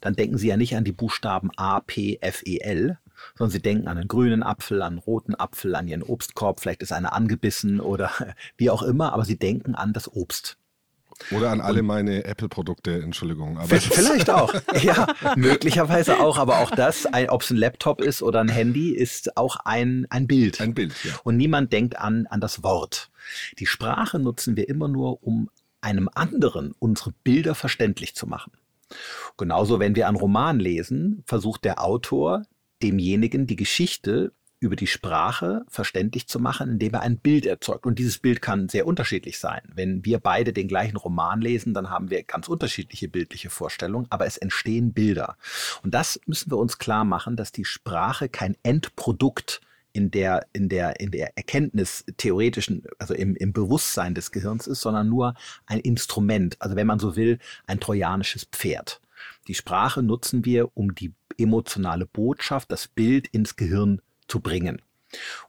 [0.00, 2.98] dann denken Sie ja nicht an die Buchstaben A, P, F, E, L,
[3.36, 6.82] sondern Sie denken an einen grünen Apfel, an einen roten Apfel, an Ihren Obstkorb, vielleicht
[6.82, 8.10] ist einer angebissen oder
[8.56, 10.56] wie auch immer, aber Sie denken an das Obst.
[11.30, 13.58] Oder an alle meine Apple-Produkte, Entschuldigung.
[13.58, 14.52] Aber vielleicht auch.
[14.82, 15.06] Ja,
[15.36, 16.38] möglicherweise auch.
[16.38, 20.26] Aber auch das, ob es ein Laptop ist oder ein Handy, ist auch ein, ein
[20.26, 20.60] Bild.
[20.60, 21.12] Ein Bild, ja.
[21.24, 23.10] Und niemand denkt an, an das Wort.
[23.58, 28.52] Die Sprache nutzen wir immer nur, um einem anderen unsere Bilder verständlich zu machen.
[29.36, 32.44] Genauso, wenn wir einen Roman lesen, versucht der Autor
[32.82, 37.84] demjenigen die Geschichte über die Sprache verständlich zu machen, indem er ein Bild erzeugt.
[37.84, 39.60] Und dieses Bild kann sehr unterschiedlich sein.
[39.74, 44.24] Wenn wir beide den gleichen Roman lesen, dann haben wir ganz unterschiedliche bildliche Vorstellungen, aber
[44.24, 45.36] es entstehen Bilder.
[45.82, 49.60] Und das müssen wir uns klar machen, dass die Sprache kein Endprodukt
[49.92, 54.80] in der, in der, in der Erkenntnis theoretischen, also im, im Bewusstsein des Gehirns ist,
[54.80, 55.34] sondern nur
[55.66, 56.56] ein Instrument.
[56.60, 59.00] Also wenn man so will, ein trojanisches Pferd.
[59.48, 64.00] Die Sprache nutzen wir, um die emotionale Botschaft, das Bild ins Gehirn
[64.32, 64.80] zu bringen.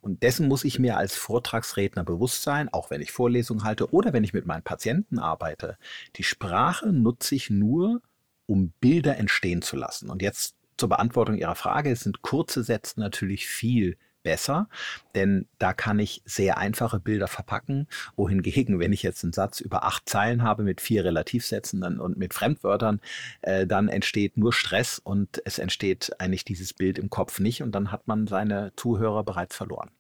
[0.02, 4.12] Und dessen muss ich mir als Vortragsredner bewusst sein, auch wenn ich Vorlesungen halte oder
[4.12, 5.78] wenn ich mit meinen Patienten arbeite.
[6.18, 8.02] Die Sprache nutze ich nur,
[8.46, 10.10] um Bilder entstehen zu lassen.
[10.10, 14.68] Und jetzt zur Beantwortung Ihrer Frage, es sind kurze Sätze natürlich viel besser,
[15.16, 19.84] denn da kann ich sehr einfache Bilder verpacken, wohingegen, wenn ich jetzt einen Satz über
[19.84, 23.02] acht Zeilen habe mit vier Relativsätzen und mit Fremdwörtern,
[23.42, 27.74] äh, dann entsteht nur Stress und es entsteht eigentlich dieses Bild im Kopf nicht und
[27.74, 29.92] dann hat man seine Zuhörer bereits verloren.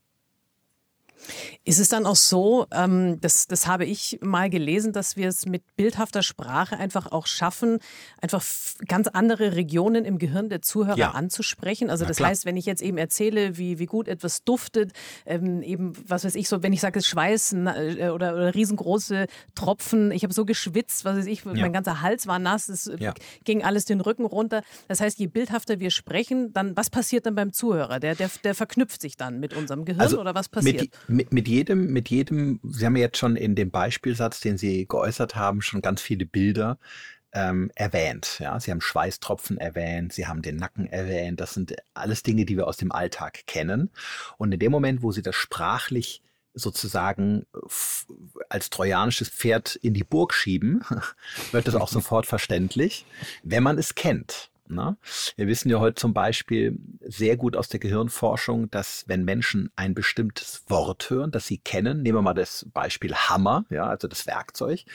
[1.64, 5.46] Ist es dann auch so, ähm, das, das habe ich mal gelesen, dass wir es
[5.46, 7.80] mit bildhafter Sprache einfach auch schaffen,
[8.22, 8.44] einfach
[8.88, 11.12] ganz andere Regionen im Gehirn der Zuhörer ja.
[11.12, 11.90] anzusprechen?
[11.90, 14.92] Also das heißt, wenn ich jetzt eben erzähle, wie, wie gut etwas duftet,
[15.26, 19.28] ähm, eben, was weiß ich, so, wenn ich sage, es Schweiß äh, oder, oder riesengroße
[19.56, 21.54] Tropfen, ich habe so geschwitzt, was weiß ich, ja.
[21.54, 23.14] mein ganzer Hals war nass, es ja.
[23.46, 24.64] ging alles den Rücken runter.
[24.88, 28.00] Das heißt, je bildhafter wir sprechen, dann was passiert dann beim Zuhörer?
[28.00, 30.90] Der, der, der verknüpft sich dann mit unserem Gehirn also oder was passiert?
[31.08, 35.36] Mit, mit jedem, mit jedem, Sie haben jetzt schon in dem Beispielsatz, den Sie geäußert
[35.36, 36.78] haben, schon ganz viele Bilder
[37.34, 38.38] ähm, erwähnt.
[38.40, 41.40] Ja, Sie haben Schweißtropfen erwähnt, Sie haben den Nacken erwähnt.
[41.40, 43.90] Das sind alles Dinge, die wir aus dem Alltag kennen.
[44.38, 46.22] Und in dem Moment, wo Sie das sprachlich
[46.54, 47.48] sozusagen
[48.50, 50.84] als trojanisches Pferd in die Burg schieben,
[51.52, 53.06] wird das auch sofort verständlich,
[53.44, 54.52] wenn man es kennt.
[54.68, 54.98] Ne?
[55.36, 59.94] Wir wissen ja heute zum Beispiel sehr gut aus der Gehirnforschung, dass wenn Menschen ein
[59.94, 64.26] bestimmtes Wort hören, das sie kennen, nehmen wir mal das Beispiel Hammer, ja, also das
[64.26, 64.86] Werkzeug,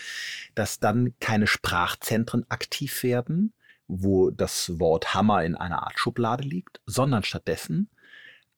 [0.54, 3.52] dass dann keine Sprachzentren aktiv werden,
[3.88, 7.88] wo das Wort Hammer in einer Art Schublade liegt, sondern stattdessen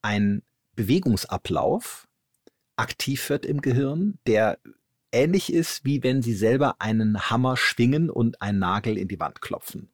[0.03, 0.42] ein
[0.77, 2.07] Bewegungsablauf
[2.77, 4.59] aktiv wird im Gehirn, der
[5.12, 9.42] ähnlich ist, wie wenn Sie selber einen Hammer schwingen und einen Nagel in die Wand
[9.42, 9.90] klopfen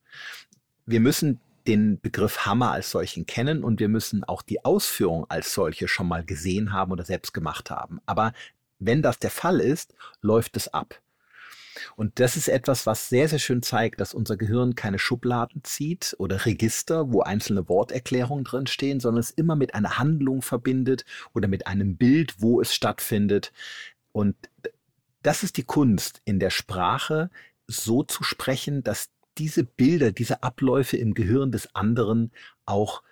[0.87, 5.53] wir müssen den Begriff Hammer als solchen kennen und wir müssen auch die Ausführung als
[5.53, 8.01] solche schon mal gesehen haben oder selbst gemacht haben.
[8.07, 8.33] Aber
[8.79, 11.01] wenn das der Fall ist, läuft es ab.
[11.97, 16.15] Und das ist etwas, was sehr, sehr schön zeigt, dass unser Gehirn keine Schubladen zieht
[16.19, 21.67] oder Register, wo einzelne Worterklärungen drinstehen, sondern es immer mit einer Handlung verbindet oder mit
[21.67, 23.53] einem Bild, wo es stattfindet.
[24.13, 24.37] Und
[25.23, 27.31] das ist die Kunst in der Sprache,
[27.67, 32.33] so zu sprechen, dass diese Bilder, diese Abläufe im Gehirn des anderen
[32.65, 33.03] auch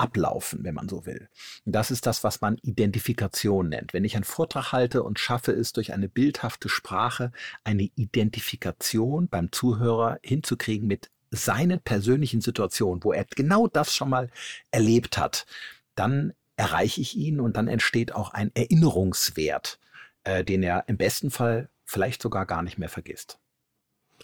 [0.00, 1.28] ablaufen, wenn man so will.
[1.66, 3.92] das ist das, was man Identifikation nennt.
[3.92, 7.32] Wenn ich einen Vortrag halte und schaffe es durch eine bildhafte Sprache,
[7.64, 14.30] eine Identifikation beim Zuhörer hinzukriegen mit seinen persönlichen Situationen, wo er genau das schon mal
[14.70, 15.46] erlebt hat,
[15.94, 19.78] dann erreiche ich ihn und dann entsteht auch ein Erinnerungswert,
[20.24, 23.38] äh, den er im besten Fall vielleicht sogar gar nicht mehr vergisst.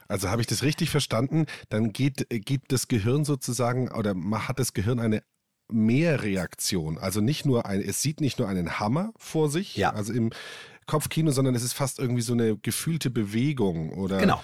[0.08, 1.46] Also habe ich das richtig verstanden?
[1.68, 4.14] Dann geht, geht das Gehirn sozusagen oder
[4.46, 5.22] hat das Gehirn eine
[5.68, 6.98] Mehrreaktion.
[6.98, 9.92] Also nicht nur ein, es sieht nicht nur einen Hammer vor sich, ja.
[9.92, 10.30] also im
[10.86, 14.18] Kopfkino, sondern es ist fast irgendwie so eine gefühlte Bewegung oder.
[14.18, 14.42] Genau.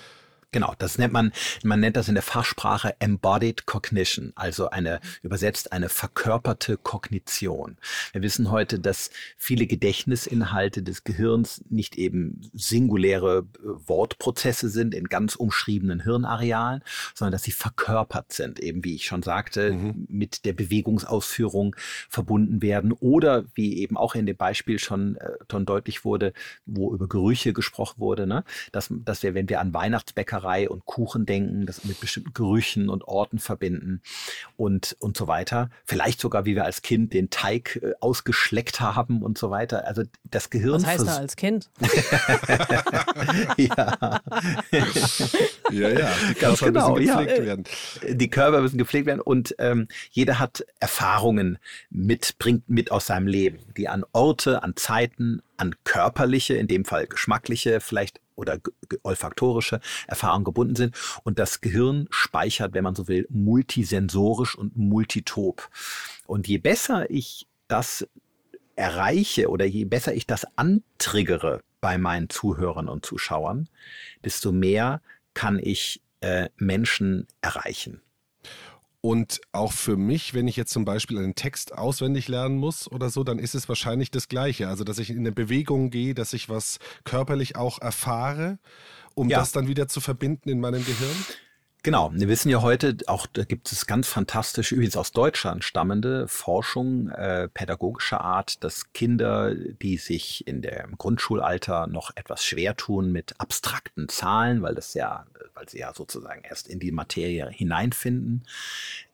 [0.52, 1.32] Genau, das nennt man,
[1.64, 7.78] man nennt das in der Fachsprache Embodied Cognition, also eine, übersetzt eine verkörperte Kognition.
[8.12, 15.08] Wir wissen heute, dass viele Gedächtnisinhalte des Gehirns nicht eben singuläre äh, Wortprozesse sind in
[15.08, 16.82] ganz umschriebenen Hirnarealen,
[17.14, 20.06] sondern dass sie verkörpert sind, eben wie ich schon sagte, mhm.
[20.10, 21.74] mit der Bewegungsausführung
[22.10, 26.34] verbunden werden oder wie eben auch in dem Beispiel schon, äh, schon deutlich wurde,
[26.66, 28.44] wo über Gerüche gesprochen wurde, ne?
[28.70, 32.88] dass, dass wir, wenn wir an Weihnachtsbäcker Bäckerei und Kuchen denken, das mit bestimmten Gerüchen
[32.88, 34.02] und Orten verbinden
[34.56, 35.70] und, und so weiter.
[35.84, 39.86] Vielleicht sogar, wie wir als Kind den Teig äh, ausgeschleckt haben und so weiter.
[39.86, 40.82] Also das Gehirn.
[40.82, 41.70] Was heißt da als Kind?
[43.56, 44.20] ja.
[45.70, 46.10] ja, ja.
[46.28, 47.44] Die Körper genau, müssen gepflegt ja.
[47.44, 47.64] werden.
[48.08, 51.58] Die Körper müssen gepflegt werden und ähm, jeder hat Erfahrungen
[51.90, 56.84] mit, bringt mit aus seinem Leben, die an Orte, an Zeiten, an körperliche, in dem
[56.84, 58.58] Fall geschmackliche, vielleicht oder
[59.02, 60.96] olfaktorische Erfahrungen gebunden sind.
[61.24, 65.68] Und das Gehirn speichert, wenn man so will, multisensorisch und multitop.
[66.26, 68.06] Und je besser ich das
[68.76, 73.68] erreiche oder je besser ich das antriggere bei meinen Zuhörern und Zuschauern,
[74.24, 75.02] desto mehr
[75.34, 78.00] kann ich äh, Menschen erreichen.
[79.04, 83.10] Und auch für mich, wenn ich jetzt zum Beispiel einen Text auswendig lernen muss oder
[83.10, 84.68] so, dann ist es wahrscheinlich das Gleiche.
[84.68, 88.60] Also, dass ich in eine Bewegung gehe, dass ich was körperlich auch erfahre,
[89.14, 89.40] um ja.
[89.40, 91.16] das dann wieder zu verbinden in meinem Gehirn.
[91.84, 96.28] Genau, wir wissen ja heute, auch da gibt es ganz fantastische, übrigens aus Deutschland stammende
[96.28, 103.10] Forschung äh, pädagogischer Art, dass Kinder, die sich in dem Grundschulalter noch etwas schwer tun
[103.10, 108.44] mit abstrakten Zahlen, weil das ja, weil sie ja sozusagen erst in die Materie hineinfinden,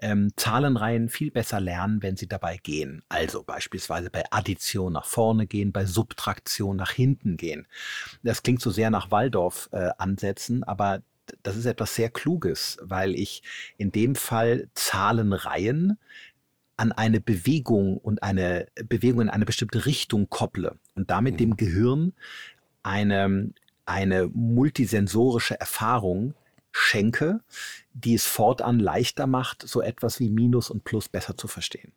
[0.01, 3.03] ähm, Zahlenreihen viel besser lernen, wenn sie dabei gehen.
[3.09, 7.67] Also beispielsweise bei Addition nach vorne gehen, bei Subtraktion nach hinten gehen.
[8.23, 11.01] Das klingt so sehr nach Waldorf-Ansätzen, äh, aber
[11.43, 13.43] das ist etwas sehr Kluges, weil ich
[13.77, 15.99] in dem Fall Zahlenreihen
[16.77, 21.39] an eine Bewegung und eine Bewegung in eine bestimmte Richtung kopple und damit mhm.
[21.39, 22.13] dem Gehirn
[22.83, 23.53] eine,
[23.85, 26.35] eine multisensorische Erfahrung
[26.71, 27.41] schenke,
[27.93, 31.93] die es fortan leichter macht, so etwas wie Minus und Plus besser zu verstehen.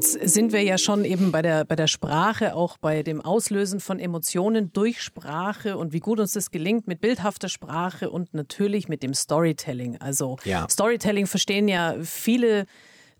[0.00, 3.80] Jetzt sind wir ja schon eben bei der, bei der Sprache, auch bei dem Auslösen
[3.80, 8.88] von Emotionen durch Sprache und wie gut uns das gelingt mit bildhafter Sprache und natürlich
[8.88, 9.98] mit dem Storytelling.
[9.98, 10.66] Also ja.
[10.70, 12.64] Storytelling verstehen ja viele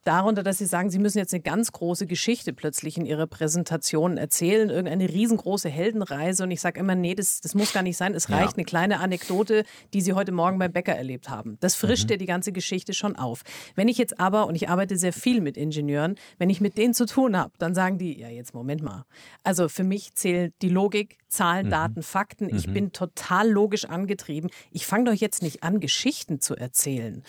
[0.05, 4.17] darunter, dass Sie sagen, Sie müssen jetzt eine ganz große Geschichte plötzlich in Ihrer Präsentation
[4.17, 6.45] erzählen, irgendeine riesengroße Heldenreise.
[6.45, 8.15] Und ich sage immer, nee, das, das muss gar nicht sein.
[8.15, 8.57] Es reicht ja.
[8.57, 11.59] eine kleine Anekdote, die Sie heute Morgen beim Bäcker erlebt haben.
[11.61, 12.11] Das frischt mhm.
[12.13, 13.43] ja die ganze Geschichte schon auf.
[13.75, 16.95] Wenn ich jetzt aber, und ich arbeite sehr viel mit Ingenieuren, wenn ich mit denen
[16.95, 19.05] zu tun habe, dann sagen die, ja, jetzt Moment mal.
[19.45, 21.71] Also für mich zählt die Logik, Zahlen, mhm.
[21.71, 22.55] Daten, Fakten.
[22.55, 22.75] Ich mhm.
[22.75, 24.51] bin total logisch angetrieben.
[24.71, 27.23] Ich fange doch jetzt nicht an, Geschichten zu erzählen.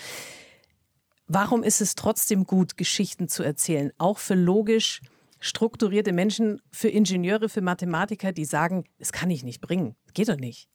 [1.34, 3.94] Warum ist es trotzdem gut, Geschichten zu erzählen?
[3.98, 5.00] Auch für logisch
[5.39, 9.96] strukturierte Menschen, für Ingenieure, für Mathematiker, die sagen, das kann ich nicht bringen.
[10.13, 10.67] Geht doch nicht.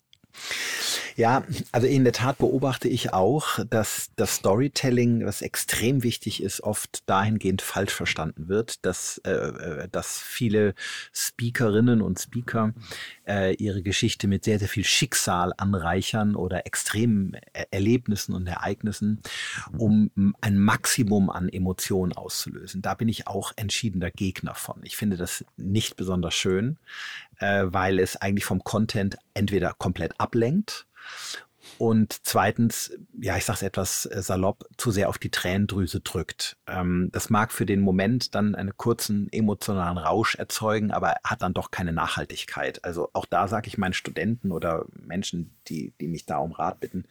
[1.17, 6.63] Ja, also in der Tat beobachte ich auch, dass das Storytelling, was extrem wichtig ist,
[6.63, 10.75] oft dahingehend falsch verstanden wird, dass, äh, äh, dass viele
[11.15, 12.75] Speakerinnen und Speaker
[13.27, 17.39] äh, ihre Geschichte mit sehr, sehr viel Schicksal anreichern oder extremen
[17.71, 19.23] Erlebnissen und Ereignissen,
[19.79, 20.11] um
[20.43, 22.83] ein Maximum an Emotionen auszulösen.
[22.83, 24.81] Da bin ich auch entschiedener Gegner von.
[24.83, 26.77] Ich finde das nicht besonders schön,
[27.39, 30.86] äh, weil es eigentlich vom Content entweder komplett ablenkt
[31.79, 36.57] und zweitens, ja, ich sage es etwas äh, salopp, zu sehr auf die Tränendrüse drückt.
[36.67, 41.55] Ähm, das mag für den Moment dann einen kurzen emotionalen Rausch erzeugen, aber hat dann
[41.55, 42.83] doch keine Nachhaltigkeit.
[42.85, 46.81] Also auch da sage ich meinen Studenten oder Menschen, die, die mich da um Rat
[46.81, 47.05] bitten,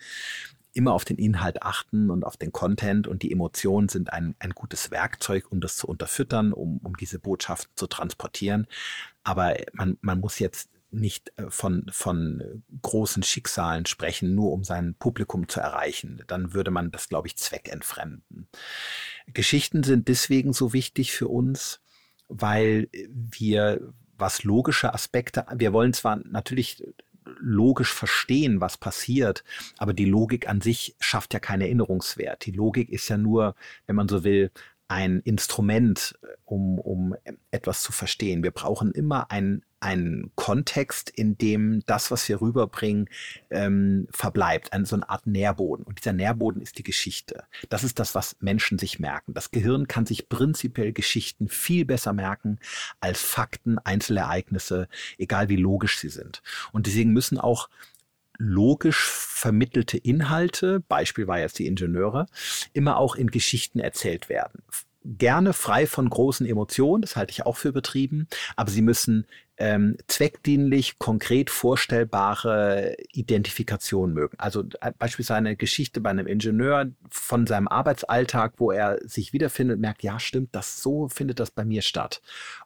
[0.74, 4.52] immer auf den Inhalt achten und auf den Content und die Emotionen sind ein, ein
[4.52, 8.68] gutes Werkzeug, um das zu unterfüttern, um, um diese Botschaften zu transportieren.
[9.24, 14.96] Aber man, man muss jetzt nicht äh, von, von großen Schicksalen sprechen, nur um sein
[14.96, 16.24] Publikum zu erreichen.
[16.28, 18.48] Dann würde man das, glaube ich, zweckentfremden.
[19.28, 21.82] Geschichten sind deswegen so wichtig für uns,
[22.28, 26.82] weil wir was logische Aspekte, wir wollen zwar natürlich
[27.40, 29.44] logisch verstehen, was passiert,
[29.78, 32.46] aber die Logik an sich schafft ja keinen Erinnerungswert.
[32.46, 33.56] Die Logik ist ja nur,
[33.88, 34.52] wenn man so will,
[34.88, 37.16] ein Instrument, um, um
[37.52, 38.44] etwas zu verstehen.
[38.44, 43.10] Wir brauchen immer ein, einen Kontext, in dem das, was wir rüberbringen,
[43.50, 44.74] ähm, verbleibt.
[44.74, 45.86] Ein, so eine Art Nährboden.
[45.86, 47.46] Und dieser Nährboden ist die Geschichte.
[47.70, 49.34] Das ist das, was Menschen sich merken.
[49.34, 52.60] Das Gehirn kann sich prinzipiell Geschichten viel besser merken
[53.00, 56.44] als Fakten, Einzelereignisse, egal wie logisch sie sind.
[56.72, 57.70] Und deswegen müssen auch
[58.38, 62.28] logisch vermittelte Inhalte, Beispiel war jetzt die Ingenieure,
[62.74, 64.64] immer auch in Geschichten erzählt werden
[65.06, 69.98] gerne frei von großen Emotionen, das halte ich auch für betrieben, aber sie müssen ähm,
[70.08, 74.38] zweckdienlich, konkret vorstellbare Identifikation mögen.
[74.38, 79.80] Also äh, beispielsweise eine Geschichte bei einem Ingenieur von seinem Arbeitsalltag, wo er sich wiederfindet,
[79.80, 82.22] merkt, ja, stimmt, das so findet das bei mir statt.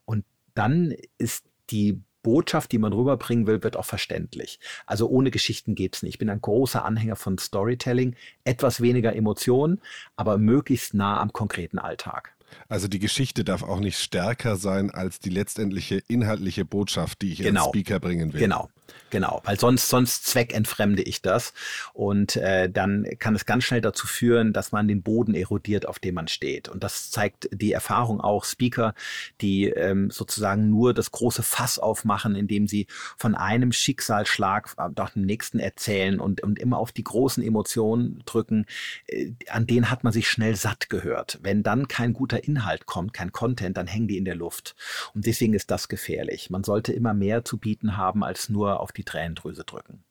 [0.06, 4.60] Und dann ist die Botschaft, die man rüberbringen will, wird auch verständlich.
[4.86, 6.16] Also ohne Geschichten geht's nicht.
[6.16, 9.82] Ich bin ein großer Anhänger von Storytelling, etwas weniger Emotionen,
[10.16, 12.34] aber möglichst nah am konkreten Alltag.
[12.68, 17.40] Also die Geschichte darf auch nicht stärker sein als die letztendliche inhaltliche Botschaft, die ich
[17.40, 17.66] genau.
[17.66, 18.40] als Speaker bringen will.
[18.40, 18.70] Genau,
[19.10, 21.54] genau, weil sonst sonst zweckentfremde ich das
[21.94, 26.00] und äh, dann kann es ganz schnell dazu führen, dass man den Boden erodiert, auf
[26.00, 26.70] dem man steht.
[26.70, 28.94] Und das zeigt die Erfahrung auch Speaker,
[29.42, 35.26] die ähm, sozusagen nur das große Fass aufmachen, indem sie von einem Schicksalsschlag nach dem
[35.26, 38.66] nächsten erzählen und und immer auf die großen Emotionen drücken.
[39.08, 41.40] Äh, an denen hat man sich schnell satt gehört.
[41.42, 44.76] Wenn dann kein guter Inhalt kommt, kein Content, dann hängen die in der Luft.
[45.14, 46.50] Und deswegen ist das gefährlich.
[46.50, 50.04] Man sollte immer mehr zu bieten haben, als nur auf die Tränendrüse drücken.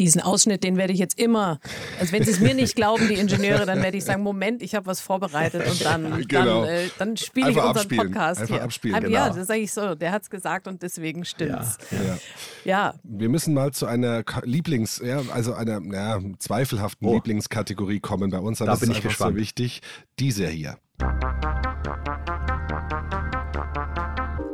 [0.00, 1.60] Diesen Ausschnitt, den werde ich jetzt immer,
[2.00, 4.74] also wenn Sie es mir nicht glauben, die Ingenieure, dann werde ich sagen, Moment, ich
[4.74, 6.62] habe was vorbereitet und dann, genau.
[6.62, 8.06] dann, äh, dann spiele ich unseren abspielen.
[8.08, 8.64] Podcast Einfach hier.
[8.64, 9.14] abspielen, genau.
[9.14, 11.78] Ja, das sage ich so, der hat es gesagt und deswegen stimmt's.
[11.92, 12.18] Ja, ja.
[12.64, 12.94] ja.
[13.04, 17.14] Wir müssen mal zu einer Lieblings, ja, also einer ja, zweifelhaften oh.
[17.14, 18.58] Lieblingskategorie kommen bei uns.
[18.58, 19.36] Da das bin ist ich gespannt.
[19.36, 19.80] so wichtig.
[20.18, 20.76] Diese hier.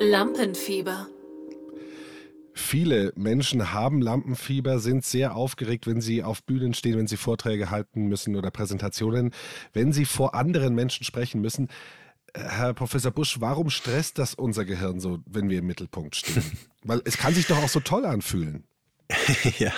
[0.00, 1.06] Lampenfieber.
[2.52, 7.70] Viele Menschen haben Lampenfieber, sind sehr aufgeregt, wenn sie auf Bühnen stehen, wenn sie Vorträge
[7.70, 9.32] halten müssen oder Präsentationen,
[9.72, 11.68] wenn sie vor anderen Menschen sprechen müssen.
[12.34, 16.44] Herr Professor Busch, warum stresst das unser Gehirn so, wenn wir im Mittelpunkt stehen?
[16.84, 18.64] Weil es kann sich doch auch so toll anfühlen.
[19.58, 19.72] ja,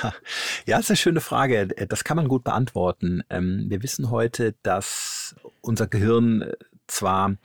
[0.66, 1.68] ja, ist eine schöne Frage.
[1.88, 3.22] Das kann man gut beantworten.
[3.30, 6.52] Ähm, wir wissen heute, dass unser Gehirn
[6.86, 7.36] zwar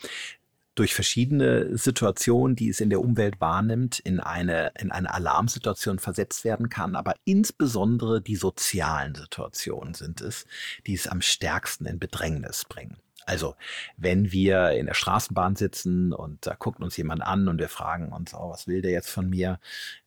[0.77, 6.43] durch verschiedene Situationen, die es in der Umwelt wahrnimmt, in eine, in eine Alarmsituation versetzt
[6.43, 6.95] werden kann.
[6.95, 10.45] Aber insbesondere die sozialen Situationen sind es,
[10.85, 12.97] die es am stärksten in Bedrängnis bringen.
[13.25, 13.55] Also,
[13.97, 18.13] wenn wir in der Straßenbahn sitzen und da guckt uns jemand an und wir fragen
[18.13, 19.59] uns, oh, was will der jetzt von mir?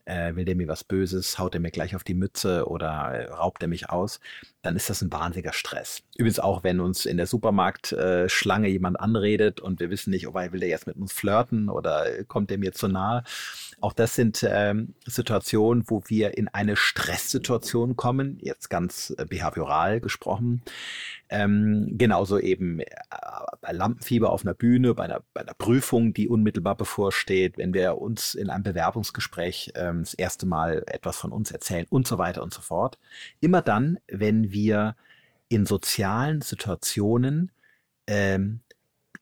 [0.05, 1.37] Äh, will der mir was Böses?
[1.37, 4.19] Haut er mir gleich auf die Mütze oder äh, raubt er mich aus?
[4.63, 6.01] Dann ist das ein wahnsinniger Stress.
[6.17, 10.51] Übrigens auch, wenn uns in der Supermarktschlange äh, jemand anredet und wir wissen nicht, er
[10.51, 13.23] will der jetzt mit uns flirten oder kommt der mir zu nahe.
[13.81, 20.01] Auch das sind ähm, Situationen, wo wir in eine Stresssituation kommen, jetzt ganz äh, behavioral
[20.01, 20.61] gesprochen.
[21.33, 22.85] Ähm, genauso eben äh,
[23.61, 27.97] bei Lampenfieber auf einer Bühne, bei einer, bei einer Prüfung, die unmittelbar bevorsteht, wenn wir
[27.99, 32.43] uns in einem Bewerbungsgespräch ähm, das erste Mal etwas von uns erzählen und so weiter
[32.43, 32.99] und so fort.
[33.39, 34.97] Immer dann, wenn wir
[35.47, 37.51] in sozialen Situationen
[38.07, 38.59] ähm,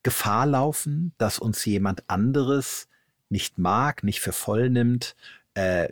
[0.02, 2.88] Gefahr laufen, dass uns jemand anderes
[3.30, 5.16] nicht mag, nicht für voll nimmt,
[5.54, 5.90] äh,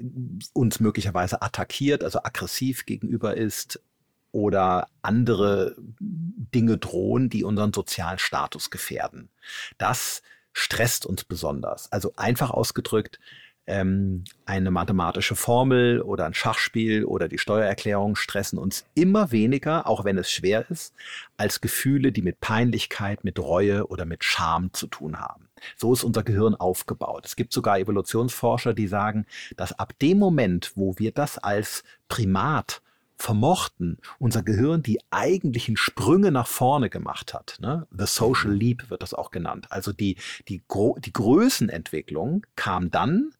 [0.53, 3.81] uns möglicherweise attackiert, also aggressiv gegenüber ist
[4.31, 9.29] oder andere Dinge drohen, die unseren sozialen Status gefährden.
[9.77, 10.21] Das
[10.53, 11.91] stresst uns besonders.
[11.91, 13.19] Also einfach ausgedrückt,
[13.67, 20.05] ähm, eine mathematische Formel oder ein Schachspiel oder die Steuererklärung stressen uns immer weniger, auch
[20.05, 20.95] wenn es schwer ist,
[21.35, 25.49] als Gefühle, die mit Peinlichkeit, mit Reue oder mit Scham zu tun haben.
[25.75, 27.25] So ist unser Gehirn aufgebaut.
[27.25, 29.25] Es gibt sogar Evolutionsforscher, die sagen,
[29.57, 32.81] dass ab dem Moment, wo wir das als Primat
[33.17, 37.57] vermochten, unser Gehirn die eigentlichen Sprünge nach vorne gemacht hat.
[37.59, 37.87] Ne?
[37.91, 39.67] The Social Leap wird das auch genannt.
[39.69, 40.61] Also die, die,
[40.99, 43.31] die Größenentwicklung kam dann,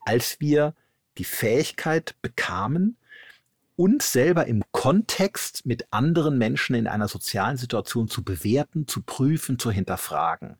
[0.00, 0.74] als wir
[1.18, 2.96] die Fähigkeit bekamen,
[3.76, 9.58] uns selber im Kontext mit anderen Menschen in einer sozialen Situation zu bewerten, zu prüfen,
[9.58, 10.56] zu hinterfragen.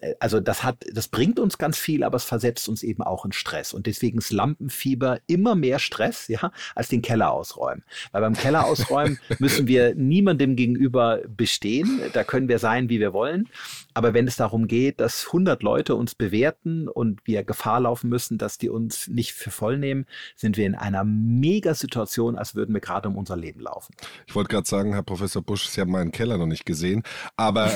[0.00, 3.24] Äh, also das hat, das bringt uns ganz viel, aber es versetzt uns eben auch
[3.24, 3.72] in Stress.
[3.72, 7.84] Und deswegen ist Lampenfieber immer mehr Stress, ja, als den Keller ausräumen.
[8.10, 12.00] Weil beim Keller ausräumen müssen wir niemandem gegenüber bestehen.
[12.12, 13.48] Da können wir sein, wie wir wollen.
[13.96, 18.36] Aber wenn es darum geht, dass 100 Leute uns bewerten und wir Gefahr laufen müssen,
[18.36, 20.04] dass die uns nicht für voll nehmen,
[20.34, 23.96] sind wir in einer Mega-Situation, als würden wir gerade um unser Leben laufen.
[24.26, 27.04] Ich wollte gerade sagen, Herr Professor Busch, Sie haben meinen Keller noch nicht gesehen,
[27.38, 27.72] aber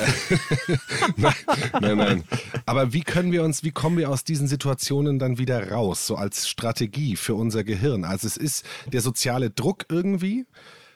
[1.17, 1.33] nein,
[1.81, 2.25] nein, nein.
[2.67, 6.17] Aber wie können wir uns, wie kommen wir aus diesen Situationen dann wieder raus, so
[6.17, 8.05] als Strategie für unser Gehirn?
[8.05, 10.45] Also es ist der soziale Druck irgendwie.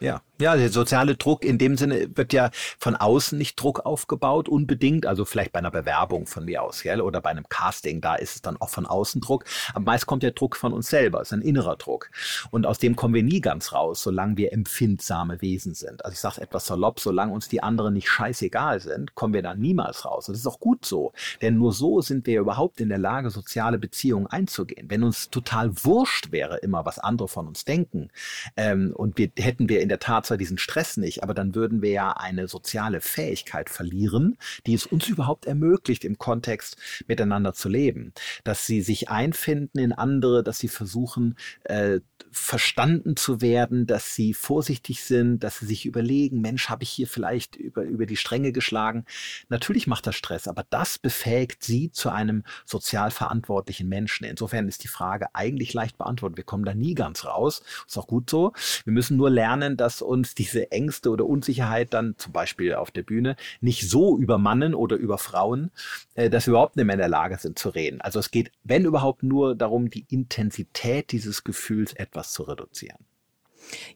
[0.00, 0.20] Ja.
[0.40, 5.06] Ja, der soziale Druck in dem Sinne wird ja von außen nicht Druck aufgebaut, unbedingt.
[5.06, 8.34] Also vielleicht bei einer Bewerbung von mir aus, ja, oder bei einem Casting, da ist
[8.34, 9.44] es dann auch von außen Druck.
[9.74, 12.10] Aber meist kommt der Druck von uns selber, es ist ein innerer Druck.
[12.50, 16.04] Und aus dem kommen wir nie ganz raus, solange wir empfindsame Wesen sind.
[16.04, 19.54] Also ich sage etwas salopp, solange uns die anderen nicht scheißegal sind, kommen wir da
[19.54, 20.26] niemals raus.
[20.26, 21.12] Und das ist auch gut so.
[21.42, 24.90] Denn nur so sind wir überhaupt in der Lage, soziale Beziehungen einzugehen.
[24.90, 28.10] Wenn uns total wurscht wäre immer, was andere von uns denken,
[28.56, 31.82] ähm, und wir hätten wir in der Tat zwar diesen Stress nicht, aber dann würden
[31.82, 37.68] wir ja eine soziale Fähigkeit verlieren, die es uns überhaupt ermöglicht, im Kontext miteinander zu
[37.68, 38.12] leben.
[38.44, 42.00] Dass sie sich einfinden in andere, dass sie versuchen, äh,
[42.34, 47.06] verstanden zu werden, dass sie vorsichtig sind, dass sie sich überlegen, Mensch, habe ich hier
[47.06, 49.04] vielleicht über, über die Stränge geschlagen.
[49.48, 54.24] Natürlich macht das Stress, aber das befähigt sie zu einem sozial verantwortlichen Menschen.
[54.24, 56.36] Insofern ist die Frage eigentlich leicht beantwortet.
[56.36, 57.62] Wir kommen da nie ganz raus.
[57.86, 58.52] Ist auch gut so.
[58.84, 63.02] Wir müssen nur lernen, dass uns diese Ängste oder Unsicherheit dann zum Beispiel auf der
[63.02, 65.70] Bühne nicht so übermannen oder überfrauen,
[66.14, 68.00] äh, dass wir überhaupt nicht mehr in der Lage sind zu reden.
[68.00, 73.04] Also es geht, wenn überhaupt, nur darum, die Intensität dieses Gefühls etwas zu reduzieren.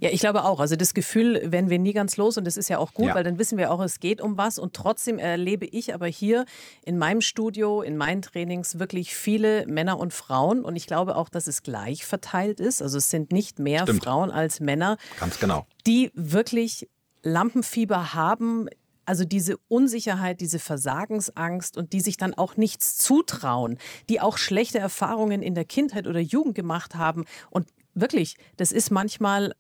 [0.01, 0.61] Ja, ich glaube auch.
[0.61, 3.15] Also das Gefühl werden wir nie ganz los und das ist ja auch gut, ja.
[3.15, 6.45] weil dann wissen wir auch, es geht um was und trotzdem erlebe ich aber hier
[6.85, 11.29] in meinem Studio, in meinen Trainings wirklich viele Männer und Frauen und ich glaube auch,
[11.29, 12.83] dass es gleich verteilt ist.
[12.83, 14.05] Also es sind nicht mehr Stimmt.
[14.05, 14.97] Frauen als Männer.
[15.21, 15.67] Ganz genau.
[15.87, 16.89] Die wirklich
[17.23, 18.69] Lampenfieber haben,
[19.09, 23.79] also diese Unsicherheit, diese Versagensangst und die sich dann auch nichts zutrauen,
[24.11, 27.67] die auch schlechte Erfahrungen in der Kindheit oder Jugend gemacht haben und
[28.01, 29.53] wirklich, das ist manchmal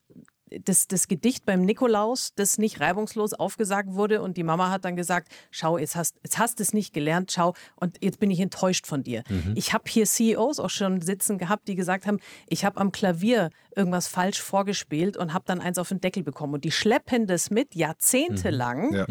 [0.64, 4.96] das, das Gedicht beim Nikolaus, das nicht reibungslos aufgesagt wurde und die Mama hat dann
[4.96, 8.40] gesagt, schau, jetzt hast, jetzt hast du es nicht gelernt, schau, und jetzt bin ich
[8.40, 9.22] enttäuscht von dir.
[9.28, 9.52] Mhm.
[9.56, 12.18] Ich habe hier CEOs auch schon sitzen gehabt, die gesagt haben,
[12.48, 16.54] ich habe am Klavier irgendwas falsch vorgespielt und habe dann eins auf den Deckel bekommen.
[16.54, 18.94] Und die schleppen das mit jahrzehntelang mhm.
[18.94, 19.06] ja.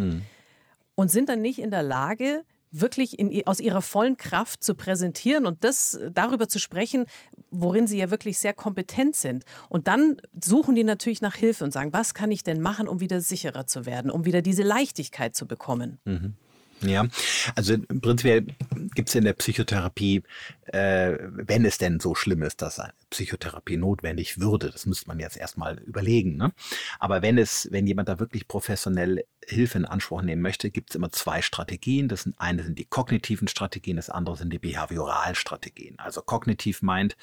[0.95, 5.45] Und sind dann nicht in der Lage, wirklich in, aus ihrer vollen Kraft zu präsentieren
[5.45, 7.05] und das darüber zu sprechen,
[7.51, 9.43] worin sie ja wirklich sehr kompetent sind.
[9.70, 12.99] Und dann suchen die natürlich nach Hilfe und sagen, was kann ich denn machen, um
[12.99, 15.99] wieder sicherer zu werden, um wieder diese Leichtigkeit zu bekommen.
[16.05, 16.36] Mhm.
[16.82, 17.07] Ja,
[17.55, 18.53] also im Prinzip
[18.93, 20.21] gibt es in der Psychotherapie,
[20.67, 25.19] äh, wenn es denn so schlimm ist, dass eine Psychotherapie notwendig würde, das müsste man
[25.19, 26.38] jetzt erstmal überlegen.
[26.38, 26.53] Ne?
[26.99, 30.95] Aber wenn es, wenn jemand da wirklich professionell Hilfe in Anspruch nehmen möchte, gibt es
[30.95, 32.09] immer zwei Strategien.
[32.09, 35.97] Das sind eine sind die kognitiven Strategien, das andere sind die behavioralen Strategien.
[35.97, 37.17] Also kognitiv meint,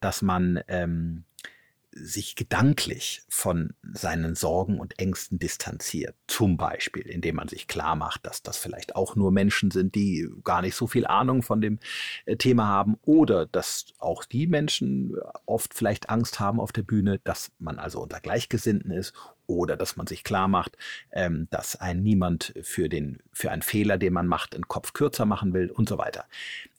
[0.00, 1.24] dass man ähm,
[1.94, 6.14] sich gedanklich von seinen Sorgen und Ängsten distanziert.
[6.26, 10.28] Zum Beispiel, indem man sich klar macht, dass das vielleicht auch nur Menschen sind, die
[10.42, 11.78] gar nicht so viel Ahnung von dem
[12.24, 15.16] äh, Thema haben oder dass auch die Menschen
[15.46, 19.12] oft vielleicht Angst haben auf der Bühne, dass man also unter Gleichgesinnten ist
[19.46, 20.76] oder dass man sich klar macht,
[21.12, 25.26] ähm, dass ein niemand für den, für einen Fehler, den man macht, den Kopf kürzer
[25.26, 26.24] machen will und so weiter.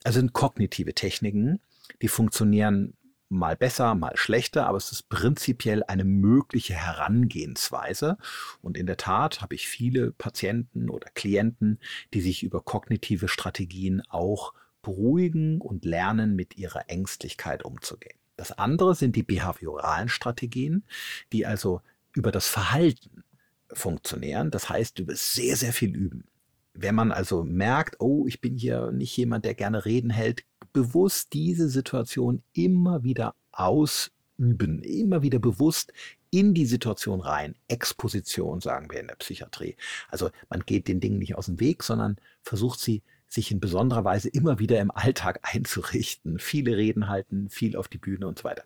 [0.04, 1.60] Also sind kognitive Techniken,
[2.02, 2.94] die funktionieren
[3.34, 8.18] mal besser, mal schlechter, aber es ist prinzipiell eine mögliche Herangehensweise.
[8.62, 11.80] Und in der Tat habe ich viele Patienten oder Klienten,
[12.14, 18.18] die sich über kognitive Strategien auch beruhigen und lernen, mit ihrer Ängstlichkeit umzugehen.
[18.36, 20.84] Das andere sind die behavioralen Strategien,
[21.32, 21.82] die also
[22.14, 23.24] über das Verhalten
[23.72, 24.52] funktionieren.
[24.52, 26.26] Das heißt, über sehr, sehr viel üben.
[26.74, 30.44] Wenn man also merkt, oh, ich bin hier nicht jemand, der gerne Reden hält,
[30.74, 35.94] bewusst diese Situation immer wieder ausüben, immer wieder bewusst
[36.32, 37.56] in die Situation rein.
[37.68, 39.76] Exposition, sagen wir in der Psychiatrie.
[40.10, 44.04] Also man geht den Dingen nicht aus dem Weg, sondern versucht sie sich in besonderer
[44.04, 46.40] Weise immer wieder im Alltag einzurichten.
[46.40, 48.64] Viele Reden halten, viel auf die Bühne und so weiter.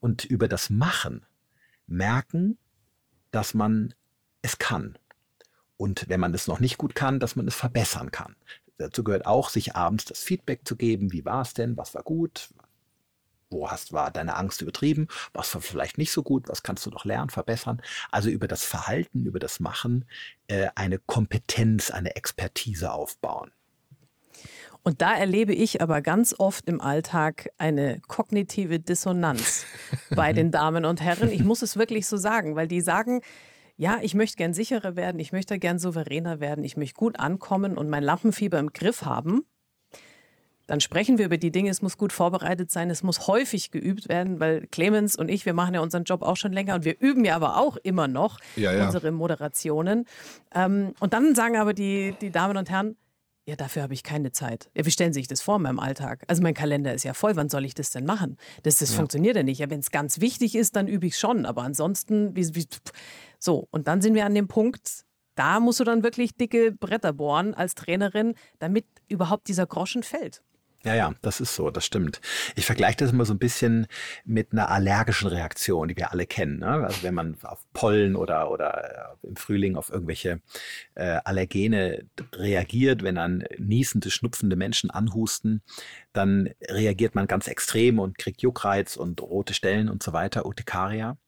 [0.00, 1.26] Und über das Machen
[1.86, 2.56] merken,
[3.30, 3.94] dass man
[4.42, 4.96] es kann.
[5.76, 8.36] Und wenn man es noch nicht gut kann, dass man es verbessern kann.
[8.80, 11.12] Dazu gehört auch, sich abends das Feedback zu geben.
[11.12, 11.76] Wie war es denn?
[11.76, 12.48] Was war gut?
[13.50, 15.08] Wo hast, war deine Angst übertrieben?
[15.32, 16.48] Was war vielleicht nicht so gut?
[16.48, 17.82] Was kannst du noch lernen, verbessern?
[18.10, 20.06] Also über das Verhalten, über das Machen
[20.46, 23.50] äh, eine Kompetenz, eine Expertise aufbauen.
[24.82, 29.66] Und da erlebe ich aber ganz oft im Alltag eine kognitive Dissonanz
[30.14, 31.30] bei den Damen und Herren.
[31.30, 33.20] Ich muss es wirklich so sagen, weil die sagen,
[33.80, 37.78] ja, ich möchte gern sicherer werden, ich möchte gern souveräner werden, ich möchte gut ankommen
[37.78, 39.46] und mein Lampenfieber im Griff haben,
[40.66, 41.70] dann sprechen wir über die Dinge.
[41.70, 45.54] Es muss gut vorbereitet sein, es muss häufig geübt werden, weil Clemens und ich, wir
[45.54, 48.38] machen ja unseren Job auch schon länger und wir üben ja aber auch immer noch
[48.54, 48.84] Ja, ja.
[48.84, 50.04] unsere Moderationen.
[50.54, 52.96] Ähm, und dann sagen aber die, die Damen und Herren,
[53.46, 54.70] ja, dafür habe ich keine Zeit.
[54.74, 56.22] Ja, wie stellen Sie sich das vor in meinem Alltag?
[56.28, 58.36] Also mein Kalender ist ja voll, wann soll ich das denn machen?
[58.62, 59.58] Das, das funktioniert ja nicht.
[59.58, 62.66] Ja, wenn es ganz wichtig ist, dann übe ich schon, aber ansonsten, wie, wie,
[63.40, 63.66] so.
[63.70, 67.54] Und dann sind wir an dem Punkt, da musst du dann wirklich dicke Bretter bohren
[67.54, 70.42] als Trainerin, damit überhaupt dieser Groschen fällt.
[70.82, 72.22] Ja, ja, das ist so, das stimmt.
[72.56, 73.86] Ich vergleiche das immer so ein bisschen
[74.24, 76.60] mit einer allergischen Reaktion, die wir alle kennen.
[76.60, 76.68] Ne?
[76.68, 80.40] Also wenn man auf Pollen oder, oder äh, im Frühling auf irgendwelche
[80.94, 85.60] äh, Allergene reagiert, wenn dann niesende, schnupfende Menschen anhusten,
[86.14, 91.18] dann reagiert man ganz extrem und kriegt Juckreiz und rote Stellen und so weiter, Urtikaria.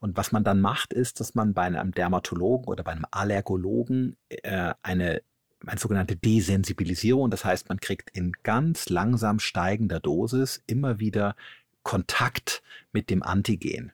[0.00, 4.16] Und was man dann macht, ist, dass man bei einem Dermatologen oder bei einem Allergologen
[4.28, 5.22] äh, eine
[5.66, 7.30] eine sogenannte Desensibilisierung.
[7.30, 11.36] Das heißt, man kriegt in ganz langsam steigender Dosis immer wieder
[11.82, 13.92] Kontakt mit dem Antigen.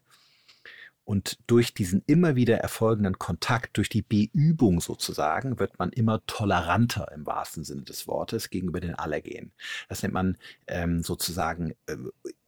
[1.10, 7.10] Und durch diesen immer wieder erfolgenden Kontakt, durch die Beübung sozusagen, wird man immer toleranter
[7.12, 9.50] im wahrsten Sinne des Wortes gegenüber den Allergenen.
[9.88, 10.38] Das nennt man
[10.68, 11.96] ähm, sozusagen äh,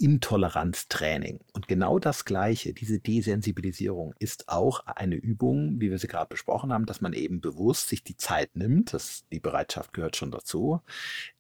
[0.02, 1.38] Intoleranztraining.
[1.52, 6.72] Und genau das Gleiche, diese Desensibilisierung, ist auch eine Übung, wie wir sie gerade besprochen
[6.72, 10.80] haben, dass man eben bewusst sich die Zeit nimmt, das, die Bereitschaft gehört schon dazu,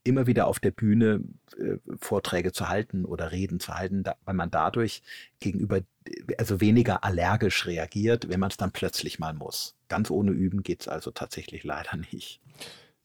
[0.04, 1.24] immer wieder auf der Bühne
[1.58, 5.02] äh, Vorträge zu halten oder Reden zu halten, da, weil man dadurch
[5.40, 5.80] gegenüber
[6.38, 9.76] also weniger allergisch reagiert, wenn man es dann plötzlich mal muss.
[9.88, 12.40] Ganz ohne Üben geht es also tatsächlich leider nicht.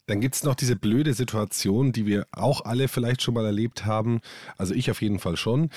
[0.08, 3.84] Dann gibt es noch diese blöde Situation, die wir auch alle vielleicht schon mal erlebt
[3.84, 4.20] haben.
[4.56, 5.68] Also ich auf jeden Fall schon.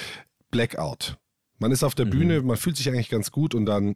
[0.51, 1.17] Blackout.
[1.59, 2.09] Man ist auf der Mhm.
[2.11, 3.95] Bühne, man fühlt sich eigentlich ganz gut und dann,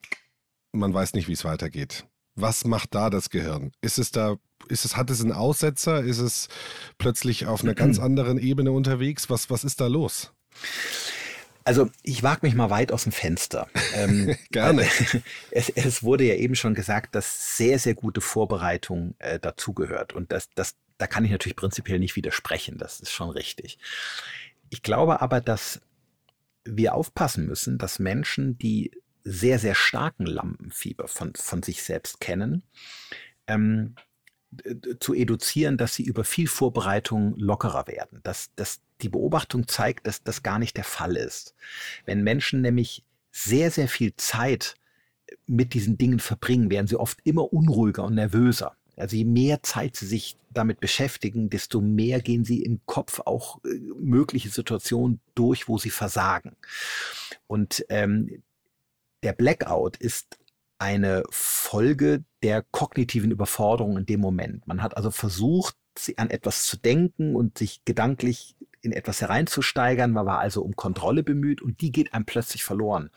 [0.74, 2.06] man weiß nicht, wie es weitergeht.
[2.36, 3.72] Was macht da das Gehirn?
[3.80, 4.36] Ist es da,
[4.68, 6.04] ist es, hat es einen Aussetzer?
[6.04, 6.50] Ist es
[6.98, 9.30] plötzlich auf einer ganz anderen Ebene unterwegs?
[9.30, 10.34] Was, was ist da los?
[11.66, 13.68] Also ich wage mich mal weit aus dem Fenster.
[13.96, 14.88] Ähm, Gerne.
[15.52, 20.14] Es, es wurde ja eben schon gesagt, dass sehr, sehr gute Vorbereitung äh, dazugehört.
[20.14, 22.78] Und das, das, da kann ich natürlich prinzipiell nicht widersprechen.
[22.78, 23.80] Das ist schon richtig.
[24.70, 25.82] Ich glaube aber, dass
[26.66, 28.92] wir aufpassen müssen, dass Menschen, die
[29.24, 32.64] sehr, sehr starken Lampenfieber von, von sich selbst kennen,
[33.48, 33.96] ähm,
[35.00, 38.22] zu eduzieren, dass sie über viel Vorbereitung lockerer werden.
[38.24, 41.56] Dass, dass die Beobachtung zeigt, dass das gar nicht der Fall ist.
[42.06, 44.76] Wenn Menschen nämlich sehr, sehr viel Zeit
[45.46, 48.76] mit diesen Dingen verbringen, werden sie oft immer unruhiger und nervöser.
[48.96, 53.60] Also je mehr Zeit sie sich damit beschäftigen, desto mehr gehen sie im Kopf auch
[53.66, 53.70] äh,
[54.00, 56.56] mögliche Situationen durch, wo sie versagen.
[57.48, 58.42] Und ähm,
[59.24, 60.38] der Blackout ist
[60.78, 64.68] eine Folge der kognitiven Überforderung in dem Moment.
[64.68, 65.76] Man hat also versucht,
[66.18, 68.56] an etwas zu denken und sich gedanklich
[68.86, 70.12] in etwas hereinzusteigern.
[70.12, 73.10] Man war also um Kontrolle bemüht und die geht einem plötzlich verloren.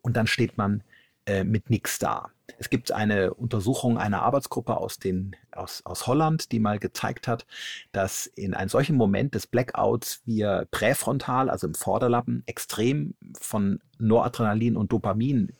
[0.00, 0.82] Und dann steht man
[1.26, 2.30] äh, mit nichts da.
[2.58, 7.44] Es gibt eine Untersuchung einer Arbeitsgruppe aus, den, aus, aus Holland, die mal gezeigt hat,
[7.90, 14.76] dass in einem solchen Moment des Blackouts wir präfrontal, also im Vorderlappen, extrem von Noradrenalin
[14.76, 15.52] und Dopamin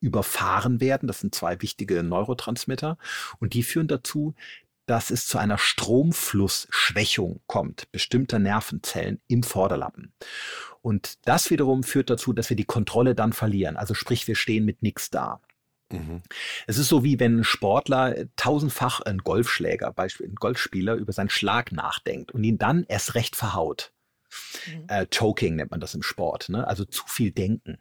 [0.00, 1.08] überfahren werden.
[1.08, 2.96] Das sind zwei wichtige Neurotransmitter
[3.40, 4.34] und die führen dazu,
[4.88, 10.12] dass es zu einer Stromflussschwächung kommt, bestimmter Nervenzellen im Vorderlappen.
[10.82, 13.76] Und das wiederum führt dazu, dass wir die Kontrolle dann verlieren.
[13.76, 15.40] Also sprich, wir stehen mit nichts da.
[16.66, 21.30] Es ist so wie wenn ein Sportler tausendfach ein Golfschläger, Beispiel ein Golfspieler über seinen
[21.30, 23.92] Schlag nachdenkt und ihn dann erst recht verhaut.
[24.88, 26.66] Äh, Choking nennt man das im Sport, ne?
[26.66, 27.78] also zu viel denken.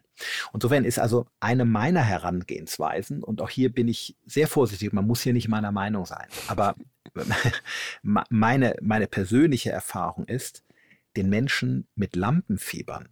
[0.53, 5.21] Insofern ist also eine meiner Herangehensweisen, und auch hier bin ich sehr vorsichtig, man muss
[5.21, 6.75] hier nicht meiner Meinung sein, aber
[8.01, 10.63] meine, meine persönliche Erfahrung ist,
[11.15, 13.09] den Menschen mit Lampenfiebern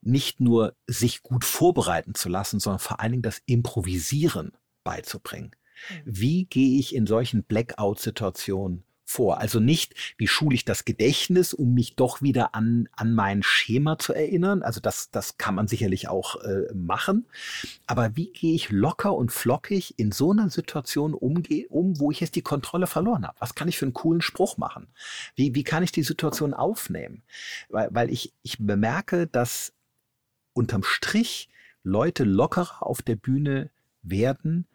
[0.00, 4.52] nicht nur sich gut vorbereiten zu lassen, sondern vor allen Dingen das Improvisieren
[4.84, 5.50] beizubringen.
[6.04, 9.38] Wie gehe ich in solchen Blackout-Situationen vor?
[9.38, 13.98] Also nicht, wie schule ich das Gedächtnis, um mich doch wieder an, an mein Schema
[13.98, 14.62] zu erinnern.
[14.62, 17.26] Also das, das kann man sicherlich auch äh, machen.
[17.86, 22.20] Aber wie gehe ich locker und flockig in so einer Situation umge um, wo ich
[22.20, 23.40] jetzt die Kontrolle verloren habe?
[23.40, 24.88] Was kann ich für einen coolen Spruch machen?
[25.34, 27.22] Wie, wie kann ich die Situation aufnehmen?
[27.68, 29.72] Weil, weil ich, ich bemerke, dass
[30.52, 31.48] unterm Strich
[31.82, 33.70] Leute lockerer auf der Bühne
[34.02, 34.66] werden,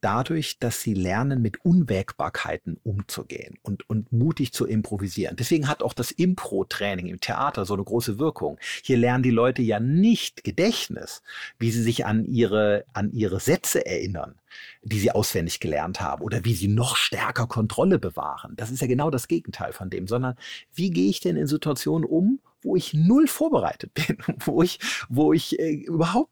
[0.00, 5.36] dadurch, dass sie lernen, mit Unwägbarkeiten umzugehen und, und mutig zu improvisieren.
[5.36, 8.58] Deswegen hat auch das Impro-Training im Theater so eine große Wirkung.
[8.82, 11.22] Hier lernen die Leute ja nicht Gedächtnis,
[11.58, 14.36] wie sie sich an ihre, an ihre Sätze erinnern,
[14.82, 18.54] die sie auswendig gelernt haben oder wie sie noch stärker Kontrolle bewahren.
[18.56, 20.36] Das ist ja genau das Gegenteil von dem, sondern
[20.74, 25.32] wie gehe ich denn in Situationen um, wo ich null vorbereitet bin, wo ich, wo
[25.32, 26.30] ich äh, überhaupt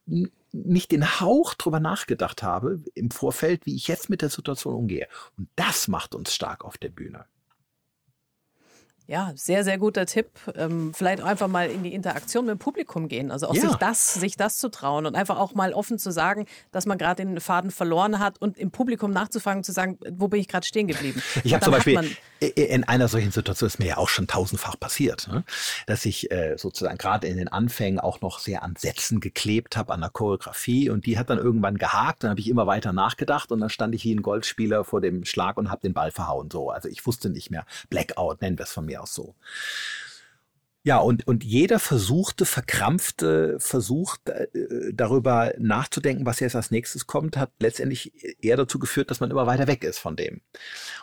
[0.53, 5.09] nicht den Hauch drüber nachgedacht habe im Vorfeld, wie ich jetzt mit der Situation umgehe.
[5.37, 7.25] Und das macht uns stark auf der Bühne.
[9.09, 10.29] Ja, sehr, sehr guter Tipp.
[10.57, 13.31] Ähm, vielleicht einfach mal in die Interaktion mit dem Publikum gehen.
[13.31, 13.69] Also auch ja.
[13.69, 16.99] sich das, sich das zu trauen und einfach auch mal offen zu sagen, dass man
[16.99, 20.67] gerade den Faden verloren hat und im Publikum nachzufragen, zu sagen, wo bin ich gerade
[20.67, 21.23] stehen geblieben.
[21.45, 25.29] Ich habe zum Beispiel in einer solchen Situation ist mir ja auch schon tausendfach passiert,
[25.29, 25.45] ne?
[25.87, 29.93] dass ich äh, sozusagen gerade in den Anfängen auch noch sehr an Sätzen geklebt habe,
[29.93, 33.53] an der Choreografie und die hat dann irgendwann gehakt, dann habe ich immer weiter nachgedacht
[33.53, 36.51] und dann stand ich wie ein Golfspieler vor dem Schlag und habe den Ball verhauen.
[36.51, 37.65] So, also ich wusste nicht mehr.
[37.91, 39.35] Blackout nennen wir es von mir aus so.
[40.87, 44.47] Ja, und, und jeder versuchte, verkrampfte, versucht äh,
[44.95, 49.49] darüber nachzudenken, was jetzt als nächstes kommt, hat letztendlich eher dazu geführt, dass man immer
[49.49, 50.43] weiter weg ist von dem.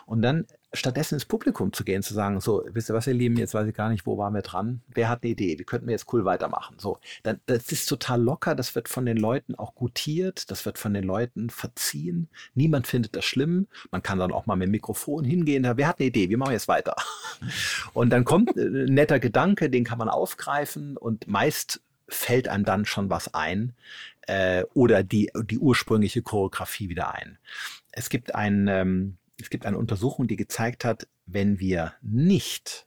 [0.06, 3.36] Und dann stattdessen ins Publikum zu gehen, zu sagen, so, wisst ihr was, ihr Lieben,
[3.36, 4.82] jetzt weiß ich gar nicht, wo waren wir dran?
[4.88, 5.58] Wer hat eine Idee?
[5.58, 6.76] Wie könnten wir jetzt cool weitermachen?
[6.78, 10.78] So, dann, das ist total locker, das wird von den Leuten auch gutiert, das wird
[10.78, 12.28] von den Leuten verziehen.
[12.54, 13.68] Niemand findet das schlimm.
[13.90, 16.28] Man kann dann auch mal mit dem Mikrofon hingehen, wer hat eine Idee?
[16.28, 16.96] Wie machen wir jetzt weiter?
[17.92, 22.84] Und dann kommt ein netter Gedanke, den kann man aufgreifen und meist fällt einem dann
[22.84, 23.74] schon was ein
[24.22, 27.38] äh, oder die, die ursprüngliche Choreografie wieder ein.
[27.92, 32.86] Es gibt ein, ähm, es gibt eine Untersuchung, die gezeigt hat, wenn wir nicht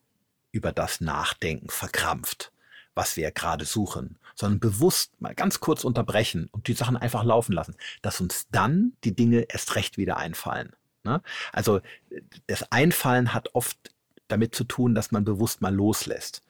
[0.52, 2.52] über das Nachdenken verkrampft,
[2.96, 7.54] was wir gerade suchen, sondern bewusst mal ganz kurz unterbrechen und die Sachen einfach laufen
[7.54, 10.76] lassen, dass uns dann die Dinge erst recht wieder einfallen.
[11.04, 11.22] Ne?
[11.52, 11.82] Also
[12.48, 13.78] das Einfallen hat oft
[14.28, 16.44] damit zu tun, dass man bewusst mal loslässt.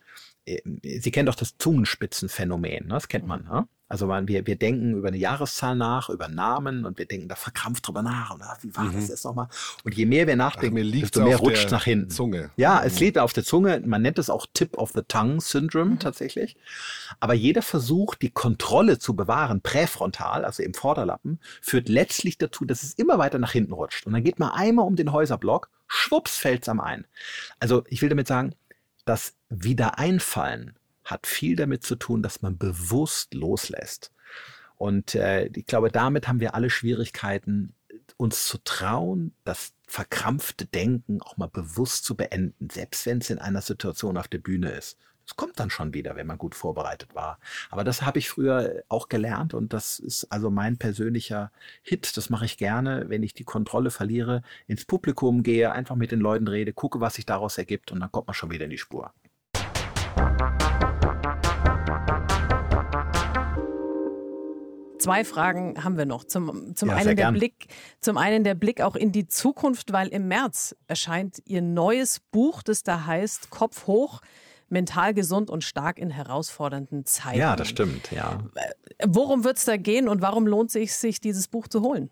[0.46, 0.62] Äh,
[1.00, 2.94] Sie kennen doch das Zungenspitzenphänomen, ne?
[2.94, 3.44] das kennt man.
[3.44, 3.68] Ne?
[3.90, 7.36] Also man, wir, wir denken über eine Jahreszahl nach, über Namen und wir denken da
[7.36, 8.32] verkrampft drüber nach.
[8.32, 8.94] Und ach, wie war mhm.
[8.94, 9.48] das jetzt nochmal?
[9.84, 12.10] Und je mehr wir nachdenken, ach, desto mehr rutscht nach hinten.
[12.10, 12.50] Zunge.
[12.58, 13.00] Ja, es mhm.
[13.00, 13.82] liegt auf der Zunge.
[13.86, 16.00] Man nennt es auch Tip of the Tongue Syndrome mhm.
[16.00, 16.58] tatsächlich.
[17.20, 22.84] Aber jeder Versuch, die Kontrolle zu bewahren, präfrontal, also im Vorderlappen, führt letztlich dazu, dass
[22.84, 24.06] es immer weiter nach hinten rutscht.
[24.06, 27.06] Und dann geht man einmal um den Häuserblock, schwupps fällt's am ein.
[27.60, 28.54] Also ich will damit sagen,
[29.06, 30.77] das Wiedereinfallen
[31.08, 34.12] hat viel damit zu tun, dass man bewusst loslässt.
[34.78, 37.74] Und äh, ich glaube, damit haben wir alle Schwierigkeiten,
[38.18, 43.40] uns zu trauen, das verkrampfte Denken auch mal bewusst zu beenden, selbst wenn es in
[43.40, 44.98] einer Situation auf der Bühne ist.
[45.26, 47.38] Es kommt dann schon wieder, wenn man gut vorbereitet war.
[47.70, 51.52] Aber das habe ich früher auch gelernt und das ist also mein persönlicher
[51.82, 52.16] Hit.
[52.16, 56.22] Das mache ich gerne, wenn ich die Kontrolle verliere, ins Publikum gehe, einfach mit den
[56.22, 58.78] Leuten rede, gucke, was sich daraus ergibt und dann kommt man schon wieder in die
[58.78, 59.12] Spur.
[65.00, 66.24] Zwei Fragen haben wir noch.
[66.24, 67.68] Zum, zum, ja, einen der Blick,
[68.00, 72.64] zum einen der Blick auch in die Zukunft, weil im März erscheint Ihr neues Buch,
[72.64, 74.22] das da heißt Kopf hoch,
[74.70, 77.40] mental gesund und stark in herausfordernden Zeiten.
[77.40, 78.44] Ja, das stimmt, ja.
[79.06, 82.10] Worum wird es da gehen und warum lohnt es sich, sich dieses Buch zu holen?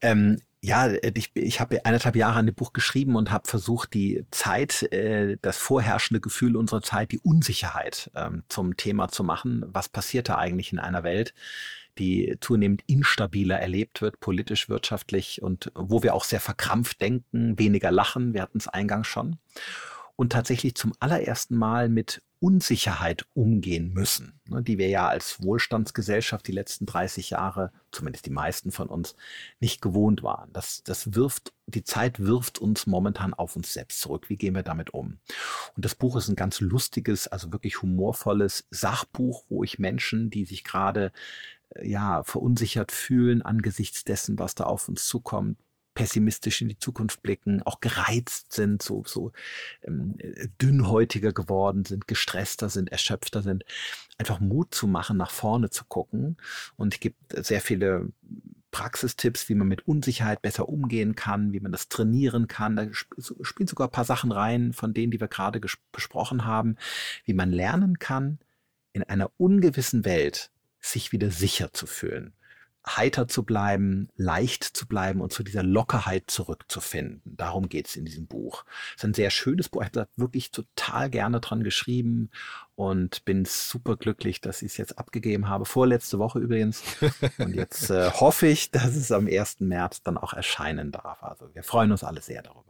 [0.00, 4.24] Ähm, ja, ich, ich habe eineinhalb Jahre an dem Buch geschrieben und habe versucht, die
[4.30, 9.62] Zeit, äh, das vorherrschende Gefühl unserer Zeit, die Unsicherheit ähm, zum Thema zu machen.
[9.66, 11.34] Was passiert da eigentlich in einer Welt,
[11.98, 17.90] die zunehmend instabiler erlebt wird, politisch, wirtschaftlich und wo wir auch sehr verkrampft denken, weniger
[17.90, 19.36] lachen, wir hatten es eingangs schon.
[20.16, 26.46] Und tatsächlich zum allerersten Mal mit Unsicherheit umgehen müssen, ne, die wir ja als Wohlstandsgesellschaft
[26.46, 29.16] die letzten 30 Jahre, zumindest die meisten von uns,
[29.60, 30.52] nicht gewohnt waren.
[30.52, 34.28] Das, das wirft, die Zeit wirft uns momentan auf uns selbst zurück.
[34.28, 35.20] Wie gehen wir damit um?
[35.74, 40.44] Und das Buch ist ein ganz lustiges, also wirklich humorvolles Sachbuch, wo ich Menschen, die
[40.44, 41.12] sich gerade
[41.70, 45.56] äh, ja, verunsichert fühlen angesichts dessen, was da auf uns zukommt,
[45.94, 49.32] pessimistisch in die Zukunft blicken, auch gereizt sind, so, so
[49.82, 50.16] ähm,
[50.60, 53.64] dünnhäutiger geworden sind, gestresster sind, erschöpfter sind,
[54.18, 56.36] einfach Mut zu machen, nach vorne zu gucken.
[56.76, 58.08] Und es gibt sehr viele
[58.70, 62.74] Praxistipps, wie man mit Unsicherheit besser umgehen kann, wie man das trainieren kann.
[62.74, 65.60] Da spielen sogar ein paar Sachen rein, von denen, die wir gerade
[65.92, 66.76] besprochen haben,
[67.24, 68.40] wie man lernen kann,
[68.92, 72.34] in einer ungewissen Welt sich wieder sicher zu fühlen
[72.86, 77.22] heiter zu bleiben, leicht zu bleiben und zu dieser Lockerheit zurückzufinden.
[77.24, 78.64] Darum geht's in diesem Buch.
[78.90, 79.82] Es ist ein sehr schönes Buch.
[79.82, 82.30] Ich habe wirklich total gerne dran geschrieben
[82.74, 85.64] und bin super glücklich, dass ich es jetzt abgegeben habe.
[85.64, 86.82] Vorletzte Woche übrigens.
[87.38, 89.60] Und jetzt äh, hoffe ich, dass es am 1.
[89.60, 91.22] März dann auch erscheinen darf.
[91.22, 92.64] Also wir freuen uns alle sehr darüber.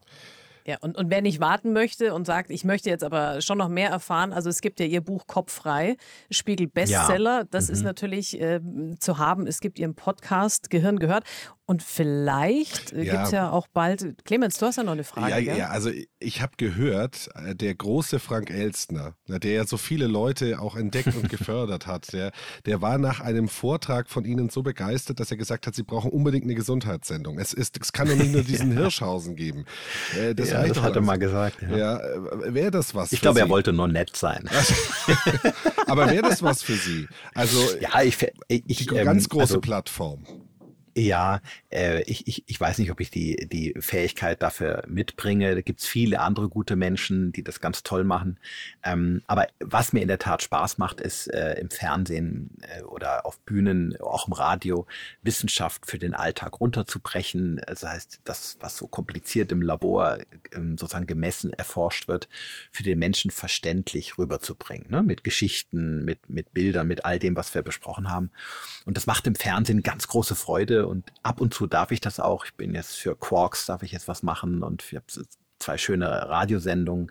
[0.67, 3.69] Ja, und, und wer nicht warten möchte und sagt, ich möchte jetzt aber schon noch
[3.69, 5.97] mehr erfahren, also es gibt ja Ihr Buch Kopffrei,
[6.31, 7.45] Spiegel Bestseller, ja.
[7.45, 7.75] das mhm.
[7.75, 8.61] ist natürlich äh,
[8.99, 9.47] zu haben.
[9.47, 11.25] Es gibt Ihren Podcast Gehirn gehört
[11.67, 13.13] Und vielleicht äh, Ja.
[13.13, 14.23] gibt es ja auch bald.
[14.27, 15.31] Clemens, du hast ja noch eine Frage.
[15.31, 15.57] Ja, gell?
[15.57, 20.07] ja, also ich habe gehört, äh, der große Frank Elstner, na, der ja so viele
[20.07, 22.33] Leute auch entdeckt und gefördert hat, der,
[22.67, 26.11] der war nach einem Vortrag von Ihnen so begeistert, dass er gesagt hat, Sie brauchen
[26.11, 27.39] unbedingt eine Gesundheitssendung.
[27.39, 29.65] Es, ist, es kann doch nicht nur diesen Hirschhausen geben.
[30.19, 31.63] Äh, Das ja, das hat er mal gesagt.
[31.63, 31.77] Ja.
[31.77, 32.01] Ja,
[32.53, 34.49] wäre das was Ich glaube, er wollte nur nett sein.
[35.87, 37.07] Aber wäre das was für Sie?
[37.35, 40.27] Also Ja, ich, ich, die ich ganz ähm, große also, Plattform.
[40.97, 41.41] Ja,
[41.71, 45.57] äh, ich, ich, ich weiß nicht, ob ich die, die Fähigkeit dafür mitbringe.
[45.57, 48.39] Da gibt's viele andere gute Menschen, die das ganz toll machen.
[48.85, 53.27] Ähm, aber was mir in der Tat Spaß macht, ist äh, im Fernsehen äh, oder
[53.27, 54.87] auf Bühnen, auch im Radio,
[55.23, 57.61] Wissenschaft für den Alltag runterzubrechen.
[57.67, 60.19] Das heißt, das, was so kompliziert im Labor
[60.53, 62.29] ähm, sozusagen gemessen, erforscht wird,
[62.71, 64.87] für den Menschen verständlich rüberzubringen.
[64.91, 65.03] Ne?
[65.03, 68.31] Mit Geschichten, mit, mit Bildern, mit all dem, was wir besprochen haben.
[68.85, 72.21] Und das macht im Fernsehen ganz große Freude und ab und zu darf ich das
[72.21, 72.45] auch.
[72.45, 75.07] Ich bin jetzt für Quarks, darf ich jetzt was machen und ich habe
[75.59, 77.11] zwei schöne Radiosendungen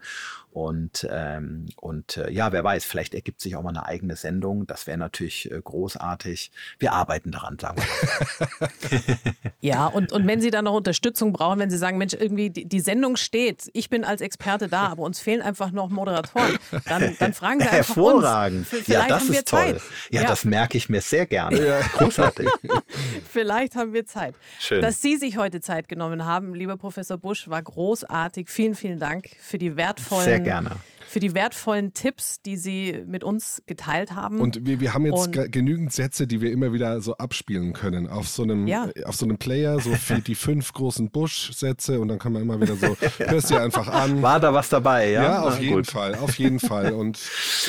[0.54, 4.68] und ähm, und äh, ja, wer weiß, vielleicht ergibt sich auch mal eine eigene Sendung.
[4.68, 6.52] Das wäre natürlich äh, großartig.
[6.78, 9.18] Wir arbeiten daran, sagen wir.
[9.62, 12.66] Ja, und, und wenn Sie dann noch Unterstützung brauchen, wenn Sie sagen, Mensch, irgendwie die,
[12.66, 17.16] die Sendung steht, ich bin als Experte da, aber uns fehlen einfach noch Moderatoren, dann,
[17.18, 18.74] dann fragen Sie einfach Hervorragend.
[18.74, 18.88] uns.
[18.88, 19.78] Ja, das ist toll.
[19.78, 19.82] Zeit.
[20.12, 21.80] Ja, das merke ich mir sehr gerne.
[21.94, 22.50] Großartig.
[23.32, 24.36] Vielleicht haben wir Zeit.
[24.60, 24.82] Schön.
[24.82, 28.50] Dass Sie sich heute Zeit genommen haben, lieber Professor Busch, war großartig.
[28.50, 30.72] Vielen, vielen Dank für die wertvollen, Sehr gerne.
[31.14, 34.42] Für die wertvollen Tipps, die Sie mit uns geteilt haben.
[34.42, 38.08] Und wir, wir haben jetzt Und- genügend Sätze, die wir immer wieder so abspielen können.
[38.08, 38.90] Auf so einem, Ja.
[38.96, 42.42] äh, auf so einem Player, so für die fünf großen Bush-Sätze und dann kann man
[42.42, 44.24] immer wieder so, hörst dir einfach an.
[44.24, 45.24] War da was dabei, ja?
[45.24, 45.88] Ja, auf Na, jeden gut.
[45.88, 46.94] Fall, auf jeden Fall.
[46.94, 47.20] Und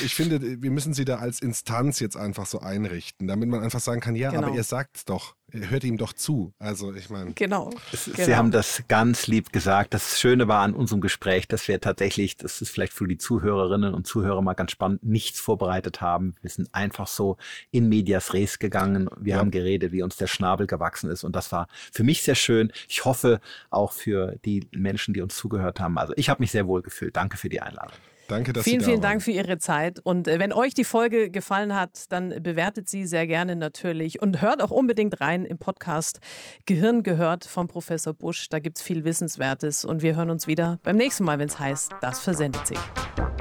[0.03, 3.81] ich finde, wir müssen sie da als Instanz jetzt einfach so einrichten, damit man einfach
[3.81, 4.47] sagen kann, ja, Genau.
[4.47, 6.53] aber ihr sagt's doch, ihr hört ihm doch zu.
[6.59, 7.71] Also ich meine, genau.
[7.93, 8.37] Sie genau.
[8.37, 9.93] haben das ganz lieb gesagt.
[9.95, 13.95] Das Schöne war an unserem Gespräch, dass wir tatsächlich, das ist vielleicht für die Zuhörerinnen
[13.95, 16.35] und Zuhörer mal ganz spannend, nichts vorbereitet haben.
[16.41, 17.37] Wir sind einfach so
[17.73, 19.09] in medias res gegangen.
[19.19, 19.39] Wir Ja.
[19.41, 21.25] haben geredet, wie uns der Schnabel gewachsen ist.
[21.25, 22.71] Und das war für mich sehr schön.
[22.89, 25.99] Ich hoffe auch für die Menschen, die uns zugehört haben.
[25.99, 27.17] Also ich habe mich sehr wohl gefühlt.
[27.17, 27.97] Danke für die Einladung.
[28.29, 29.11] danke, dass Vielen, Sie da vielen waren.
[29.11, 30.01] Dank für Ihre Zeit.
[30.03, 34.41] Und äh, wenn euch die Folge gefallen hat, dann bewertet sie sehr gerne natürlich und
[34.41, 36.21] hört auch unbedingt rein im Podcast
[36.67, 38.49] Gehirn gehört vom Professor Busch.
[38.49, 41.59] Da gibt es viel Wissenswertes und wir hören uns wieder beim nächsten Mal, wenn es
[41.59, 42.79] heißt, das versendet sich.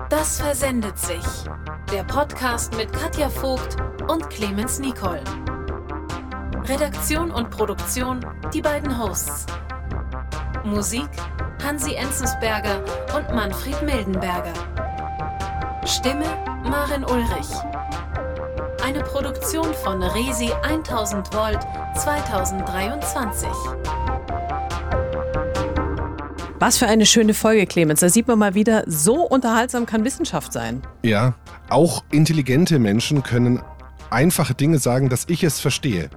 [0.10, 1.26] Das versendet sich.
[1.91, 3.78] Der Podcast mit Katja Vogt
[4.08, 5.20] und Clemens Nicol.
[6.66, 9.45] Redaktion und Produktion die beiden Hosts.
[10.64, 11.10] Musik
[11.64, 12.84] Hansi Enzensberger
[13.16, 14.54] und Manfred Mildenberger.
[15.86, 16.26] Stimme
[16.64, 17.49] Marin Ulrich.
[18.84, 21.62] Eine Produktion von Resi 1000 Volt
[21.95, 23.49] 2023.
[26.66, 27.99] Was für eine schöne Folge, Clemens.
[27.99, 30.82] Da sieht man mal wieder, so unterhaltsam kann Wissenschaft sein.
[31.03, 31.34] Ja,
[31.70, 33.61] auch intelligente Menschen können
[34.09, 36.09] einfache Dinge sagen, dass ich es verstehe.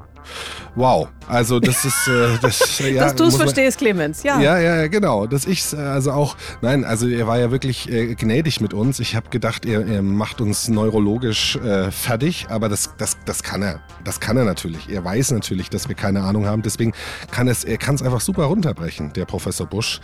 [0.74, 4.22] Wow, also das ist, äh, das, ja, Dass du es man- verstehst, Clemens.
[4.22, 4.40] Ja.
[4.40, 5.26] Ja, ja, ja, genau.
[5.26, 9.00] Dass ich also auch, nein, also er war ja wirklich äh, gnädig mit uns.
[9.00, 13.62] Ich habe gedacht, er, er macht uns neurologisch äh, fertig, aber das, das, das kann
[13.62, 13.80] er.
[14.04, 14.88] Das kann er natürlich.
[14.88, 16.62] Er weiß natürlich, dass wir keine Ahnung haben.
[16.62, 16.92] Deswegen
[17.30, 20.00] kann es, er kann es einfach super runterbrechen, der Professor Busch.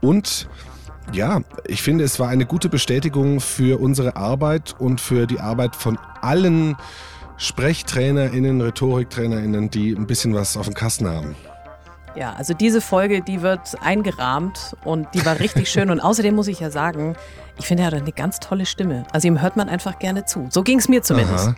[0.00, 0.48] Und
[1.12, 5.74] ja, ich finde, es war eine gute Bestätigung für unsere Arbeit und für die Arbeit
[5.74, 6.76] von allen
[7.36, 11.34] SprechtrainerInnen, RhetoriktrainerInnen, die ein bisschen was auf dem Kasten haben.
[12.14, 15.90] Ja, also diese Folge, die wird eingerahmt und die war richtig schön.
[15.90, 17.16] Und außerdem muss ich ja sagen,
[17.58, 19.04] ich finde, er hat eine ganz tolle Stimme.
[19.12, 20.46] Also ihm hört man einfach gerne zu.
[20.50, 21.48] So ging es mir zumindest.
[21.48, 21.54] Aha.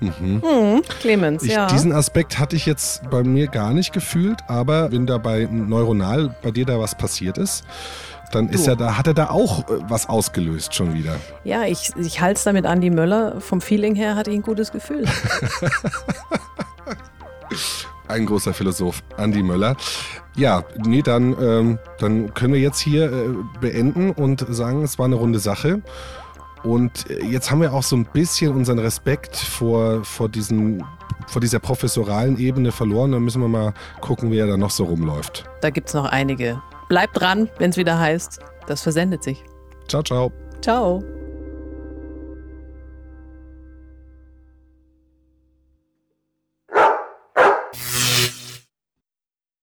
[0.00, 0.42] Mhm.
[0.42, 1.66] Hm, Clemens, Ich, ja.
[1.66, 6.34] Diesen Aspekt hatte ich jetzt bei mir gar nicht gefühlt, aber wenn da bei neuronal
[6.40, 7.64] bei dir da was passiert ist,
[8.32, 8.70] dann ist Du.
[8.70, 11.16] er da, hat er da auch äh, was ausgelöst schon wieder.
[11.44, 13.40] Ja, ich, ich halte es damit Andi Möller.
[13.40, 15.04] Vom Feeling her hatte ich ein gutes Gefühl.
[18.08, 19.76] Ein großer Philosoph, Andi Möller.
[20.34, 23.28] Ja, nee, dann, ähm, dann können wir jetzt hier äh,
[23.60, 25.82] beenden und sagen, es war eine runde Sache.
[26.62, 30.82] Und äh, jetzt haben wir auch so ein bisschen unseren Respekt vor, vor, diesen,
[31.26, 33.12] vor dieser professoralen Ebene verloren.
[33.12, 35.44] Dann müssen wir mal gucken, wer da noch so rumläuft.
[35.60, 36.62] Da gibt es noch einige.
[36.88, 39.44] Bleibt dran, wenn es wieder heißt, das versendet sich.
[39.88, 40.32] Ciao, ciao.
[40.60, 41.02] Ciao.